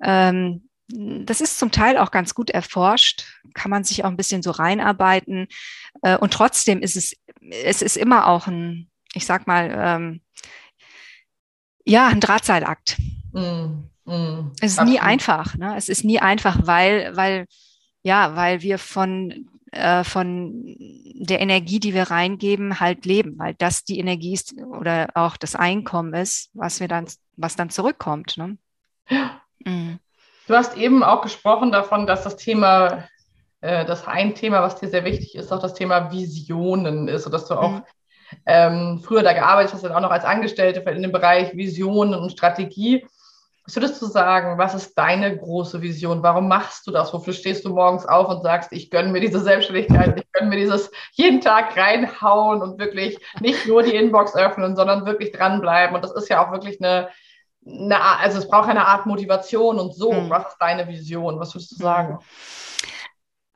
Ähm, 0.03 0.69
das 0.89 1.41
ist 1.41 1.59
zum 1.59 1.71
Teil 1.71 1.97
auch 1.97 2.11
ganz 2.11 2.33
gut 2.33 2.49
erforscht, 2.49 3.25
kann 3.53 3.71
man 3.71 3.83
sich 3.83 4.03
auch 4.03 4.09
ein 4.09 4.17
bisschen 4.17 4.41
so 4.41 4.51
reinarbeiten. 4.51 5.47
Äh, 6.01 6.17
und 6.17 6.31
trotzdem 6.33 6.81
ist 6.81 6.95
es, 6.95 7.13
es 7.41 7.81
ist 7.81 7.97
immer 7.97 8.27
auch 8.27 8.47
ein, 8.47 8.89
ich 9.13 9.25
sag 9.25 9.47
mal, 9.47 9.71
ähm, 9.75 10.21
ja, 11.85 12.07
ein 12.07 12.19
Drahtseilakt. 12.19 12.97
Mm, 13.31 13.89
mm, 14.05 14.51
es 14.61 14.73
ist 14.73 14.79
absolut. 14.79 14.93
nie 14.93 14.99
einfach, 14.99 15.55
ne? 15.55 15.75
Es 15.77 15.89
ist 15.89 16.03
nie 16.03 16.19
einfach, 16.19 16.59
weil, 16.63 17.15
weil, 17.15 17.45
ja, 18.03 18.35
weil 18.35 18.61
wir 18.61 18.77
von 18.77 19.47
äh, 19.71 20.03
von 20.03 20.75
der 20.79 21.41
Energie, 21.41 21.79
die 21.79 21.93
wir 21.93 22.03
reingeben, 22.03 22.79
halt 22.79 23.05
leben, 23.05 23.37
weil 23.37 23.53
das 23.53 23.83
die 23.83 23.99
Energie 23.99 24.33
ist 24.33 24.55
oder 24.61 25.09
auch 25.13 25.35
das 25.37 25.55
Einkommen 25.55 26.13
ist, 26.13 26.49
was 26.53 26.79
wir 26.79 26.87
dann, 26.87 27.05
was 27.35 27.55
dann 27.55 27.69
zurückkommt. 27.69 28.37
Ne? 28.37 28.57
Mhm. 29.65 29.99
Du 30.47 30.55
hast 30.55 30.77
eben 30.77 31.03
auch 31.03 31.21
gesprochen 31.21 31.71
davon, 31.71 32.07
dass 32.07 32.23
das 32.23 32.37
Thema, 32.37 33.07
äh, 33.67 33.85
das 33.85 34.07
ein 34.07 34.33
Thema, 34.33 34.61
was 34.61 34.79
dir 34.79 34.87
sehr 34.87 35.03
wichtig 35.03 35.35
ist, 35.35 35.51
auch 35.51 35.59
das 35.59 35.73
Thema 35.73 36.09
Visionen 36.09 37.09
ist 37.09 37.25
und 37.25 37.33
dass 37.33 37.47
du 37.47 37.55
auch 37.55 37.71
mhm. 37.71 37.83
ähm, 38.45 39.01
früher 39.03 39.23
da 39.23 39.33
gearbeitet 39.33 39.73
hast, 39.73 39.83
dann 39.83 39.91
auch 39.91 39.99
noch 39.99 40.11
als 40.11 40.23
Angestellte 40.23 40.79
in 40.89 41.01
dem 41.01 41.11
Bereich 41.11 41.53
Visionen 41.55 42.17
und 42.17 42.31
Strategie. 42.31 43.05
Was 43.65 43.75
würdest 43.75 44.01
du 44.01 44.05
sagen, 44.05 44.57
was 44.57 44.73
ist 44.73 44.97
deine 44.97 45.35
große 45.37 45.81
Vision? 45.81 46.23
Warum 46.23 46.47
machst 46.47 46.87
du 46.87 46.91
das? 46.91 47.13
Wofür 47.13 47.33
stehst 47.33 47.65
du 47.65 47.69
morgens 47.69 48.05
auf 48.05 48.29
und 48.29 48.41
sagst, 48.41 48.71
ich 48.71 48.89
gönne 48.89 49.11
mir 49.11 49.19
diese 49.19 49.41
Selbstständigkeit, 49.41 50.17
ich 50.17 50.31
gönne 50.31 50.49
mir 50.49 50.55
dieses 50.55 50.89
jeden 51.11 51.41
Tag 51.41 51.75
reinhauen 51.75 52.61
und 52.61 52.79
wirklich 52.79 53.17
nicht 53.41 53.67
nur 53.67 53.83
die 53.83 53.95
Inbox 53.95 54.33
öffnen, 54.37 54.77
sondern 54.77 55.05
wirklich 55.05 55.33
dranbleiben. 55.33 55.93
Und 55.93 56.05
das 56.05 56.15
ist 56.15 56.29
ja 56.29 56.45
auch 56.45 56.53
wirklich 56.53 56.81
eine, 56.81 57.09
eine 57.65 58.01
also 58.01 58.37
es 58.37 58.47
braucht 58.47 58.69
eine 58.69 58.87
Art 58.87 59.05
Motivation 59.05 59.77
und 59.77 59.93
so. 59.93 60.13
Mhm. 60.13 60.29
Was 60.29 60.53
ist 60.53 60.57
deine 60.61 60.87
Vision? 60.87 61.37
Was 61.37 61.53
würdest 61.53 61.71
du 61.71 61.75
sagen? 61.75 62.19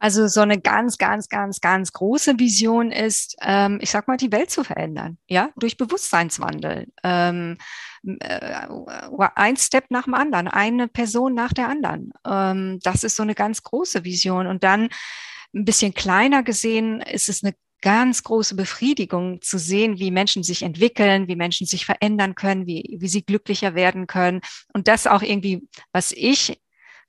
Also 0.01 0.27
so 0.27 0.41
eine 0.41 0.59
ganz, 0.59 0.97
ganz, 0.97 1.29
ganz, 1.29 1.61
ganz 1.61 1.93
große 1.93 2.39
Vision 2.39 2.91
ist, 2.91 3.35
ähm, 3.43 3.77
ich 3.83 3.91
sag 3.91 4.07
mal, 4.07 4.17
die 4.17 4.31
Welt 4.31 4.49
zu 4.49 4.63
verändern, 4.63 5.19
ja, 5.27 5.51
durch 5.57 5.77
Bewusstseinswandel. 5.77 6.87
Ähm, 7.03 7.59
äh, 8.03 8.67
ein 9.35 9.57
Step 9.57 9.85
nach 9.91 10.05
dem 10.05 10.15
anderen, 10.15 10.47
eine 10.47 10.87
Person 10.87 11.35
nach 11.35 11.53
der 11.53 11.69
anderen. 11.69 12.13
Ähm, 12.25 12.79
das 12.81 13.03
ist 13.03 13.15
so 13.15 13.21
eine 13.21 13.35
ganz 13.35 13.61
große 13.61 14.03
Vision. 14.03 14.47
Und 14.47 14.63
dann 14.63 14.89
ein 15.53 15.65
bisschen 15.65 15.93
kleiner 15.93 16.41
gesehen 16.41 17.01
ist 17.01 17.29
es 17.29 17.43
eine 17.43 17.53
ganz 17.81 18.23
große 18.23 18.55
Befriedigung 18.55 19.39
zu 19.43 19.59
sehen, 19.59 19.99
wie 19.99 20.09
Menschen 20.09 20.41
sich 20.41 20.63
entwickeln, 20.63 21.27
wie 21.27 21.35
Menschen 21.35 21.67
sich 21.67 21.85
verändern 21.85 22.33
können, 22.33 22.65
wie, 22.65 22.97
wie 22.99 23.07
sie 23.07 23.23
glücklicher 23.23 23.75
werden 23.75 24.07
können. 24.07 24.41
Und 24.73 24.87
das 24.87 25.05
auch 25.05 25.21
irgendwie, 25.21 25.67
was 25.91 26.11
ich 26.11 26.59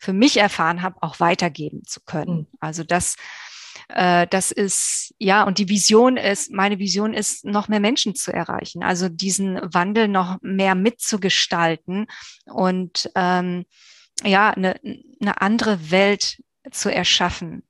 für 0.02 0.12
mich 0.12 0.36
erfahren 0.36 0.82
habe, 0.82 0.96
auch 1.00 1.20
weitergeben 1.20 1.84
zu 1.84 2.00
können. 2.00 2.38
Mhm. 2.38 2.46
Also 2.58 2.82
das, 2.82 3.14
äh, 3.88 4.26
das 4.26 4.50
ist, 4.50 5.14
ja, 5.18 5.44
und 5.44 5.58
die 5.58 5.68
Vision 5.68 6.16
ist, 6.16 6.50
meine 6.50 6.80
Vision 6.80 7.14
ist, 7.14 7.44
noch 7.44 7.68
mehr 7.68 7.78
Menschen 7.78 8.16
zu 8.16 8.32
erreichen, 8.32 8.82
also 8.82 9.08
diesen 9.08 9.60
Wandel 9.62 10.08
noch 10.08 10.38
mehr 10.42 10.74
mitzugestalten 10.74 12.08
und 12.46 13.12
ähm, 13.14 13.64
ja, 14.24 14.50
eine, 14.50 14.80
eine 15.20 15.40
andere 15.40 15.92
Welt 15.92 16.42
zu 16.72 16.92
erschaffen 16.92 17.62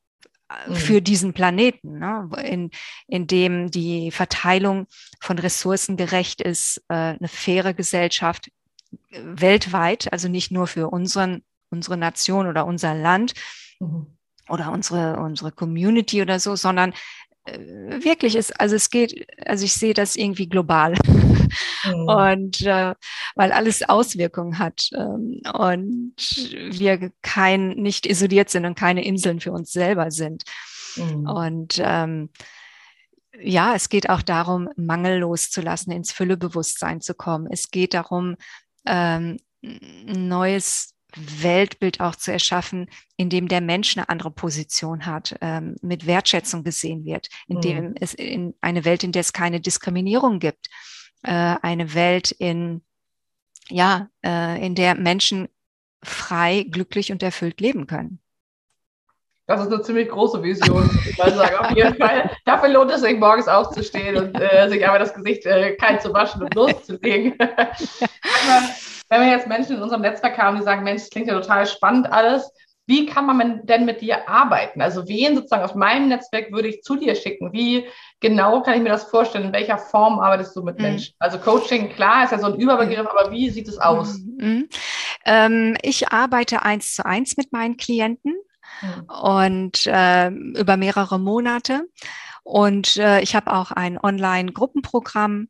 äh, 0.49 0.71
mhm. 0.71 0.75
für 0.75 1.03
diesen 1.03 1.35
Planeten, 1.35 1.99
ne? 1.99 2.31
in, 2.42 2.71
in 3.09 3.27
dem 3.27 3.71
die 3.71 4.11
Verteilung 4.11 4.87
von 5.21 5.38
Ressourcen 5.38 5.99
gerecht 5.99 6.40
ist, 6.40 6.79
äh, 6.88 6.95
eine 6.95 7.29
faire 7.29 7.75
Gesellschaft 7.75 8.49
äh, 9.11 9.21
weltweit, 9.23 10.11
also 10.14 10.29
nicht 10.29 10.51
nur 10.51 10.66
für 10.66 10.88
unseren, 10.88 11.42
unsere 11.73 11.97
Nation 11.97 12.47
oder 12.47 12.67
unser 12.67 12.95
Land, 12.95 13.35
mhm 13.81 14.07
oder 14.49 14.71
unsere, 14.71 15.19
unsere 15.19 15.53
Community 15.53 16.23
oder 16.23 16.39
so, 16.39 16.57
sondern 16.57 16.93
äh, 17.45 17.59
wirklich 18.05 18.37
ist, 18.37 18.59
also 18.61 18.77
es 18.77 18.91
geht, 18.91 19.27
also 19.47 19.65
ich 19.65 19.75
sehe 19.75 19.95
das 19.95 20.17
irgendwie 20.17 20.49
global. 20.49 20.95
Mhm. 21.85 22.09
Und 22.09 22.63
äh, 22.63 22.95
weil 23.35 23.53
alles 23.53 23.83
Auswirkungen 23.89 24.59
hat 24.59 24.89
ähm, 24.95 25.43
und 25.53 26.15
wir 26.17 27.11
kein, 27.21 27.71
nicht 27.71 28.07
isoliert 28.07 28.51
sind 28.51 28.65
und 28.65 28.79
keine 28.79 29.05
Inseln 29.05 29.41
für 29.41 29.53
uns 29.53 29.73
selber 29.73 30.11
sind. 30.11 30.45
Mhm. 30.97 31.29
Und 31.29 31.83
ähm, 31.83 32.31
ja, 33.39 33.75
es 33.75 33.89
geht 33.89 34.09
auch 34.09 34.23
darum, 34.23 34.69
Mangel 34.77 35.19
loszulassen, 35.19 35.93
ins 35.93 36.13
Füllebewusstsein 36.13 37.01
zu 37.01 37.15
kommen. 37.15 37.49
Es 37.51 37.71
geht 37.71 37.93
darum, 37.95 38.37
ähm, 38.87 39.39
neues 39.61 40.95
Weltbild 41.16 42.01
auch 42.01 42.16
zu 42.16 42.33
erschaffen, 42.33 42.88
in 43.16 43.31
dem 43.31 43.48
der 43.48 43.61
Mensch 43.61 43.96
eine 43.96 44.09
andere 44.09 44.31
Position 44.31 45.07
hat, 45.07 45.37
ähm, 45.40 45.77
mit 45.83 46.07
Wertschätzung 46.07 46.64
gesehen 46.64 47.05
wird, 47.05 47.29
in 47.48 47.61
dem 47.61 47.85
mhm. 47.90 47.94
es 48.01 48.14
in 48.14 48.55
eine 48.61 48.85
Welt, 48.85 49.05
in 49.05 49.12
der 49.12 49.20
es 49.20 49.33
keine 49.33 49.61
Diskriminierung 49.61 50.38
gibt, 50.38 50.68
äh, 51.22 51.31
eine 51.31 51.94
Welt 51.94 52.31
in 52.31 52.83
ja, 53.68 54.09
äh, 54.25 54.64
in 54.64 54.75
der 54.75 54.94
Menschen 54.94 55.48
frei, 56.03 56.66
glücklich 56.70 57.12
und 57.12 57.22
erfüllt 57.22 57.61
leben 57.61 57.87
können. 57.87 58.18
Das 59.46 59.61
ist 59.61 59.72
eine 59.72 59.83
ziemlich 59.83 60.09
große 60.09 60.42
Vision, 60.42 60.88
ich 61.09 61.18
mal 61.18 61.35
sagen. 61.35 61.57
Auf 61.57 61.70
jeden 61.72 61.96
Fall. 61.96 62.31
Dafür 62.44 62.68
lohnt 62.68 62.90
es 62.92 63.01
sich, 63.01 63.18
morgens 63.18 63.48
aufzustehen 63.48 64.16
und 64.16 64.40
äh, 64.40 64.68
sich 64.68 64.87
aber 64.87 64.98
das 64.98 65.12
Gesicht 65.12 65.44
äh, 65.46 65.75
kalt 65.77 66.01
zu 66.01 66.12
waschen 66.12 66.42
und 66.42 66.55
loszulegen. 66.55 67.37
wenn 69.12 69.20
wir 69.20 69.29
jetzt 69.29 69.46
Menschen 69.46 69.77
in 69.77 69.83
unserem 69.83 70.01
Netzwerk 70.01 70.38
haben, 70.38 70.57
die 70.57 70.62
sagen, 70.62 70.85
Mensch, 70.85 71.03
das 71.03 71.11
klingt 71.11 71.29
ja 71.29 71.38
total 71.38 71.66
spannend 71.66 72.11
alles, 72.11 72.51
wie 72.87 73.05
kann 73.05 73.27
man 73.27 73.66
denn 73.66 73.85
mit 73.85 74.01
dir 74.01 74.27
arbeiten? 74.27 74.81
Also 74.81 75.07
wen 75.07 75.37
sozusagen 75.37 75.62
aus 75.62 75.75
meinem 75.75 76.09
Netzwerk 76.09 76.51
würde 76.51 76.68
ich 76.68 76.83
zu 76.83 76.96
dir 76.96 77.14
schicken? 77.14 77.53
Wie 77.53 77.87
genau 78.20 78.62
kann 78.62 78.75
ich 78.75 78.81
mir 78.81 78.88
das 78.88 79.05
vorstellen? 79.05 79.44
In 79.44 79.53
welcher 79.53 79.77
Form 79.77 80.18
arbeitest 80.18 80.57
du 80.57 80.62
mit 80.62 80.79
mhm. 80.79 80.85
Menschen? 80.85 81.14
Also 81.18 81.38
Coaching, 81.38 81.90
klar, 81.90 82.25
ist 82.25 82.31
ja 82.31 82.38
so 82.38 82.46
ein 82.46 82.59
Überbegriff, 82.59 83.07
aber 83.07 83.31
wie 83.31 83.51
sieht 83.51 83.68
es 83.68 83.77
aus? 83.77 84.18
Mhm. 84.18 84.70
Ähm, 85.27 85.77
ich 85.83 86.09
arbeite 86.09 86.62
eins 86.62 86.94
zu 86.94 87.05
eins 87.05 87.37
mit 87.37 87.53
meinen 87.53 87.77
Klienten 87.77 88.35
mhm. 88.81 89.05
und 89.11 89.87
äh, 89.87 90.29
über 90.31 90.79
mehrere 90.79 91.20
Monate. 91.20 91.83
Und 92.44 92.96
äh, 92.96 93.20
ich 93.20 93.35
habe 93.37 93.52
auch 93.52 93.70
ein 93.70 93.98
Online-Gruppenprogramm 93.98 95.48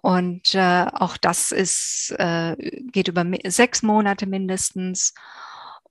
und 0.00 0.54
äh, 0.54 0.86
auch 0.92 1.16
das 1.16 1.50
ist, 1.50 2.14
äh, 2.18 2.56
geht 2.92 3.08
über 3.08 3.24
sechs 3.46 3.82
Monate 3.82 4.26
mindestens. 4.26 5.14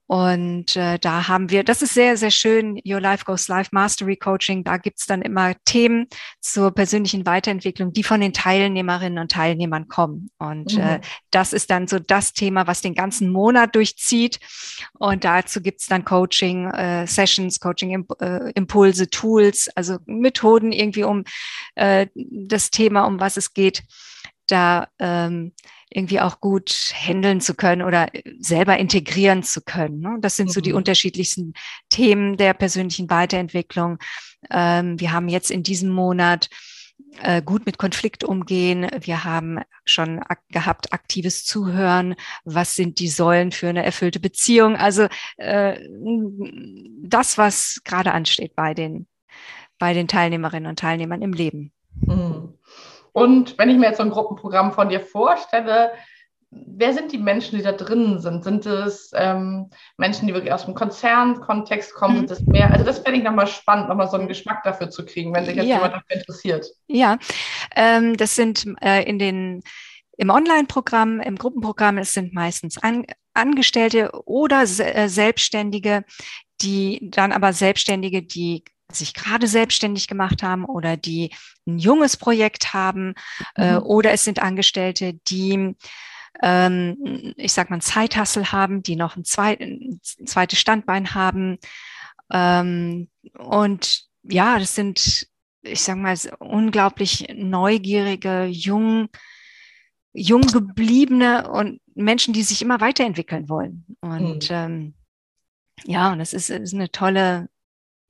Und 0.08 0.78
äh, 0.78 0.98
da 1.00 1.28
haben 1.28 1.50
wir, 1.50 1.66
das 1.66 1.82
ist 1.82 1.94
sehr, 1.94 2.16
sehr 2.16 2.32
schön, 2.32 2.80
Your 2.86 3.02
Life 3.02 3.26
Goes 3.26 3.50
Life 3.50 3.72
Mastery 3.74 4.16
Coaching. 4.16 4.64
Da 4.64 4.78
gibt's 4.78 5.06
dann 5.06 5.22
immer 5.22 5.54
Themen 5.66 6.08
zur 6.40 6.72
persönlichen 6.72 7.26
Weiterentwicklung, 7.26 7.92
die 7.92 8.04
von 8.04 8.22
den 8.22 8.32
Teilnehmerinnen 8.32 9.20
und 9.20 9.32
Teilnehmern 9.32 9.90
kommen. 9.90 10.32
Und 10.38 10.74
äh, 10.74 10.78
mhm. 10.78 10.88
äh, 10.88 11.00
das 11.32 11.52
ist 11.52 11.70
dann 11.70 11.88
so 11.88 12.00
das 12.00 12.32
Thema, 12.32 12.68
was 12.68 12.82
den 12.82 12.96
ganzen 12.96 13.30
Monat 13.30 13.76
durchzieht. 13.76 14.40
Und 14.94 15.26
dazu 15.26 15.62
gibt's 15.62 15.88
dann 15.88 16.06
Coaching, 16.06 16.72
äh, 16.72 17.06
Sessions, 17.06 17.60
Coaching 17.60 18.06
äh, 18.20 18.52
Impulse, 18.56 19.10
Tools, 19.10 19.70
also 19.76 19.98
Methoden 20.06 20.72
irgendwie, 20.72 21.04
um 21.04 21.26
äh, 21.76 22.08
das 22.16 22.72
Thema, 22.72 23.04
um 23.04 23.20
was 23.20 23.36
es 23.36 23.54
geht, 23.54 23.84
da 24.48 24.88
ähm, 25.00 25.54
irgendwie 25.90 26.20
auch 26.20 26.42
gut 26.42 26.94
handeln 26.94 27.40
zu 27.42 27.56
können 27.56 27.82
oder 27.82 28.10
selber 28.40 28.78
integrieren 28.78 29.44
zu 29.44 29.62
können. 29.62 30.00
Ne? 30.00 30.18
Das 30.20 30.36
sind 30.36 30.52
so 30.52 30.62
die 30.62 30.72
mhm. 30.72 30.78
unterschiedlichsten 30.78 31.54
Themen 31.90 32.38
der 32.38 32.54
persönlichen 32.54 33.10
Weiterentwicklung. 33.10 33.98
Ähm, 34.52 35.00
wir 35.00 35.12
haben 35.12 35.30
jetzt 35.30 35.50
in 35.50 35.64
diesem 35.64 35.90
Monat 35.90 36.50
äh, 37.22 37.42
gut 37.42 37.66
mit 37.66 37.78
Konflikt 37.78 38.24
umgehen. 38.24 38.88
Wir 39.00 39.24
haben 39.24 39.60
schon 39.86 40.20
ak 40.20 40.42
gehabt 40.50 40.94
aktives 40.94 41.46
Zuhören. 41.46 42.16
Was 42.44 42.76
sind 42.76 43.00
die 43.00 43.08
Säulen 43.08 43.52
für 43.52 43.70
eine 43.70 43.86
erfüllte 43.86 44.20
Beziehung? 44.20 44.76
Also 44.76 45.08
äh, 45.38 45.80
das, 47.02 47.38
was 47.38 47.82
gerade 47.86 48.12
ansteht 48.14 48.56
bei 48.56 48.74
den, 48.74 49.08
bei 49.80 49.94
den 49.94 50.08
Teilnehmerinnen 50.08 50.70
und 50.70 50.80
Teilnehmern 50.80 51.22
im 51.22 51.34
Leben. 51.34 51.72
Mhm. 52.02 52.57
Und 53.18 53.58
wenn 53.58 53.72
ich 53.72 53.78
mir 53.78 53.88
jetzt 53.88 53.98
so 53.98 54.04
ein 54.04 54.12
Gruppenprogramm 54.12 54.74
von 54.74 54.90
dir 54.90 55.00
vorstelle, 55.00 55.92
wer 56.52 56.94
sind 56.94 57.12
die 57.12 57.18
Menschen, 57.18 57.58
die 57.58 57.64
da 57.64 57.72
drin 57.72 58.20
sind? 58.20 58.44
Sind 58.44 58.68
es 58.68 59.12
ähm, 59.16 59.72
Menschen, 59.98 60.28
die 60.28 60.36
wirklich 60.36 60.54
aus 60.54 60.66
dem 60.66 60.76
Konzernkontext 60.76 61.96
kommen? 61.96 62.14
Mhm. 62.14 62.28
Sind 62.28 62.32
es 62.32 62.46
mehr? 62.46 62.72
Also 62.72 62.86
das 62.86 63.00
fände 63.00 63.18
ich 63.18 63.26
nochmal 63.26 63.48
spannend, 63.48 63.90
nochmal 63.90 64.08
so 64.08 64.18
einen 64.18 64.28
Geschmack 64.28 64.62
dafür 64.62 64.92
zu 64.92 65.04
kriegen, 65.04 65.34
wenn 65.34 65.46
sich 65.46 65.56
jetzt 65.56 65.66
ja. 65.66 65.78
jemand 65.78 65.96
dafür 65.96 66.16
interessiert. 66.16 66.68
Ja, 66.86 67.18
ähm, 67.76 68.16
das 68.18 68.36
sind 68.36 68.68
äh, 68.84 69.02
in 69.10 69.18
den 69.18 69.64
im 70.20 70.30
Online-Programm, 70.30 71.20
im 71.20 71.38
Gruppenprogramm, 71.38 71.98
es 71.98 72.14
sind 72.14 72.36
meistens 72.36 72.78
an, 72.78 73.04
Angestellte 73.34 74.12
oder 74.26 74.62
äh, 74.62 75.10
Selbstständige, 75.10 76.06
die 76.62 77.00
dann 77.12 77.32
aber 77.32 77.52
Selbstständige, 77.52 78.22
die 78.22 78.64
sich 78.92 79.14
gerade 79.14 79.48
selbstständig 79.48 80.08
gemacht 80.08 80.44
haben 80.44 80.66
oder 80.66 80.98
die 80.98 81.32
ein 81.66 81.78
junges 81.78 82.18
Projekt 82.18 82.74
haben 82.74 83.16
äh, 83.56 83.74
mhm. 83.74 83.84
oder 83.84 84.12
es 84.12 84.24
sind 84.24 84.42
Angestellte, 84.42 85.14
die 85.14 85.76
ähm, 86.42 87.34
ich 87.36 87.54
sag 87.54 87.70
mal, 87.70 87.82
Zeithassel 87.82 88.52
haben, 88.52 88.84
die 88.84 88.96
noch 88.96 89.16
ein, 89.16 89.26
zweit, 89.26 89.60
ein 89.62 90.00
zweites 90.04 90.60
Standbein 90.60 91.14
haben. 91.14 91.58
Ähm, 92.32 93.10
und 93.38 94.06
ja, 94.24 94.60
das 94.60 94.76
sind, 94.76 95.28
ich 95.62 95.82
sag 95.82 95.98
mal, 95.98 96.16
unglaublich 96.40 97.28
neugierige, 97.34 98.46
jung, 98.46 99.10
jung 100.14 100.42
gebliebene 100.42 101.50
und 101.50 101.82
Menschen, 101.96 102.34
die 102.34 102.44
sich 102.44 102.62
immer 102.62 102.82
weiterentwickeln 102.82 103.50
wollen. 103.50 103.86
Und 104.02 104.50
mhm. 104.50 104.56
ähm, 104.56 104.94
ja, 105.86 106.12
und 106.12 106.20
es 106.20 106.34
ist, 106.34 106.50
ist 106.50 106.74
eine 106.74 106.92
tolle, 106.92 107.50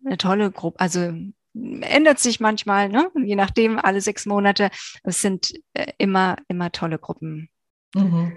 eine 0.08 0.18
tolle 0.18 0.52
Gruppe. 0.52 0.80
Also 0.80 1.14
ändert 1.54 2.20
sich 2.20 2.40
manchmal, 2.40 2.90
ne? 2.90 3.12
je 3.16 3.36
nachdem, 3.36 3.80
alle 3.80 4.02
sechs 4.02 4.26
Monate. 4.26 4.70
Es 5.04 5.22
sind 5.22 5.54
äh, 5.74 5.92
immer, 5.98 6.38
immer 6.48 6.72
tolle 6.72 7.00
Gruppen. 7.00 7.50
Mhm. 7.96 8.34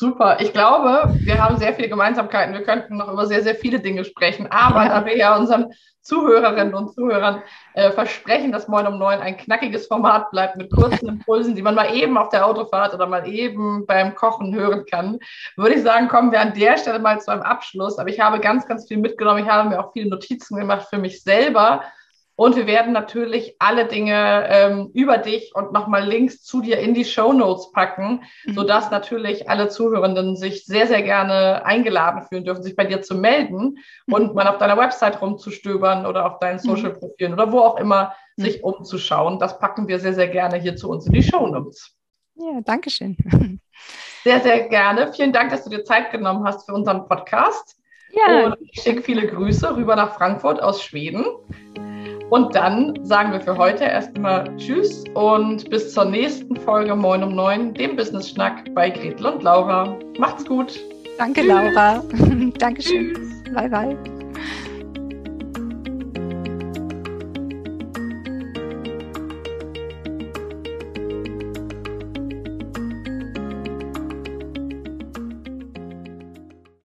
Super. 0.00 0.40
Ich 0.40 0.54
glaube, 0.54 1.12
wir 1.18 1.44
haben 1.44 1.58
sehr 1.58 1.74
viele 1.74 1.90
Gemeinsamkeiten. 1.90 2.54
Wir 2.54 2.62
könnten 2.62 2.96
noch 2.96 3.12
über 3.12 3.26
sehr, 3.26 3.42
sehr 3.42 3.54
viele 3.54 3.80
Dinge 3.80 4.06
sprechen. 4.06 4.46
Aber 4.50 4.86
da 4.86 5.04
wir 5.04 5.14
ja 5.14 5.36
unseren 5.36 5.74
Zuhörerinnen 6.00 6.72
und 6.72 6.94
Zuhörern 6.94 7.42
äh, 7.74 7.90
versprechen, 7.90 8.50
dass 8.50 8.66
Moin 8.66 8.86
um 8.86 8.98
Neun 8.98 9.20
ein 9.20 9.36
knackiges 9.36 9.88
Format 9.88 10.30
bleibt 10.30 10.56
mit 10.56 10.72
kurzen 10.72 11.06
Impulsen, 11.06 11.54
die 11.54 11.60
man 11.60 11.74
mal 11.74 11.94
eben 11.94 12.16
auf 12.16 12.30
der 12.30 12.46
Autofahrt 12.46 12.94
oder 12.94 13.06
mal 13.06 13.28
eben 13.28 13.84
beim 13.84 14.14
Kochen 14.14 14.54
hören 14.54 14.86
kann, 14.90 15.18
würde 15.56 15.74
ich 15.74 15.82
sagen, 15.82 16.08
kommen 16.08 16.32
wir 16.32 16.40
an 16.40 16.54
der 16.54 16.78
Stelle 16.78 16.98
mal 16.98 17.20
zu 17.20 17.30
einem 17.30 17.42
Abschluss. 17.42 17.98
Aber 17.98 18.08
ich 18.08 18.20
habe 18.20 18.40
ganz, 18.40 18.66
ganz 18.66 18.88
viel 18.88 18.96
mitgenommen. 18.96 19.44
Ich 19.44 19.50
habe 19.50 19.68
mir 19.68 19.84
auch 19.84 19.92
viele 19.92 20.08
Notizen 20.08 20.56
gemacht 20.56 20.86
für 20.88 20.96
mich 20.96 21.22
selber 21.22 21.82
und 22.40 22.56
wir 22.56 22.66
werden 22.66 22.94
natürlich 22.94 23.56
alle 23.58 23.84
Dinge 23.84 24.46
ähm, 24.48 24.90
über 24.94 25.18
dich 25.18 25.54
und 25.54 25.74
nochmal 25.74 26.08
Links 26.08 26.42
zu 26.42 26.62
dir 26.62 26.78
in 26.78 26.94
die 26.94 27.04
Show 27.04 27.34
Notes 27.34 27.70
packen, 27.70 28.22
mhm. 28.46 28.54
sodass 28.54 28.90
natürlich 28.90 29.50
alle 29.50 29.68
Zuhörenden 29.68 30.36
sich 30.36 30.64
sehr, 30.64 30.86
sehr 30.86 31.02
gerne 31.02 31.66
eingeladen 31.66 32.22
fühlen 32.22 32.46
dürfen, 32.46 32.62
sich 32.62 32.76
bei 32.76 32.86
dir 32.86 33.02
zu 33.02 33.14
melden 33.14 33.76
mhm. 34.06 34.14
und 34.14 34.34
mal 34.34 34.48
auf 34.48 34.56
deiner 34.56 34.78
Website 34.78 35.20
rumzustöbern 35.20 36.06
oder 36.06 36.24
auf 36.24 36.38
deinen 36.38 36.54
mhm. 36.54 36.60
Social 36.60 36.94
Profilen 36.94 37.34
oder 37.34 37.52
wo 37.52 37.58
auch 37.60 37.76
immer 37.76 38.14
mhm. 38.38 38.42
sich 38.42 38.64
umzuschauen. 38.64 39.38
Das 39.38 39.58
packen 39.58 39.86
wir 39.86 39.98
sehr, 39.98 40.14
sehr 40.14 40.28
gerne 40.28 40.56
hier 40.56 40.76
zu 40.76 40.88
uns 40.88 41.04
in 41.06 41.12
die 41.12 41.22
Show 41.22 41.46
Notes. 41.46 41.94
Ja, 42.36 42.62
danke 42.64 42.88
schön. 42.88 43.18
Sehr, 44.22 44.40
sehr 44.40 44.68
gerne. 44.68 45.14
Vielen 45.14 45.32
Dank, 45.32 45.50
dass 45.50 45.64
du 45.64 45.70
dir 45.70 45.82
Zeit 45.82 46.10
genommen 46.10 46.44
hast 46.44 46.66
für 46.66 46.74
unseren 46.74 47.08
Podcast. 47.08 47.78
Ja. 48.12 48.44
Und 48.44 48.56
ich 48.60 48.82
schicke 48.82 49.00
viele 49.00 49.26
Grüße 49.26 49.74
rüber 49.74 49.96
nach 49.96 50.14
Frankfurt 50.14 50.62
aus 50.62 50.82
Schweden. 50.82 51.24
Und 52.30 52.54
dann 52.54 52.94
sagen 53.04 53.32
wir 53.32 53.40
für 53.40 53.56
heute 53.56 53.84
erstmal 53.84 54.56
Tschüss 54.56 55.04
und 55.14 55.68
bis 55.68 55.92
zur 55.92 56.04
nächsten 56.04 56.56
Folge 56.56 56.94
Moin 56.94 57.24
um 57.24 57.34
Neun, 57.34 57.74
dem 57.74 57.96
Business 57.96 58.30
Schnack 58.30 58.72
bei 58.74 58.88
Gretel 58.88 59.26
und 59.26 59.42
Laura. 59.42 59.98
Macht's 60.18 60.44
gut. 60.44 60.78
Danke, 61.18 61.40
Tschüss. 61.40 61.50
Laura. 61.50 62.02
Dankeschön. 62.58 63.14
Tschüss. 63.14 63.52
Bye, 63.52 63.68
bye. 63.68 64.19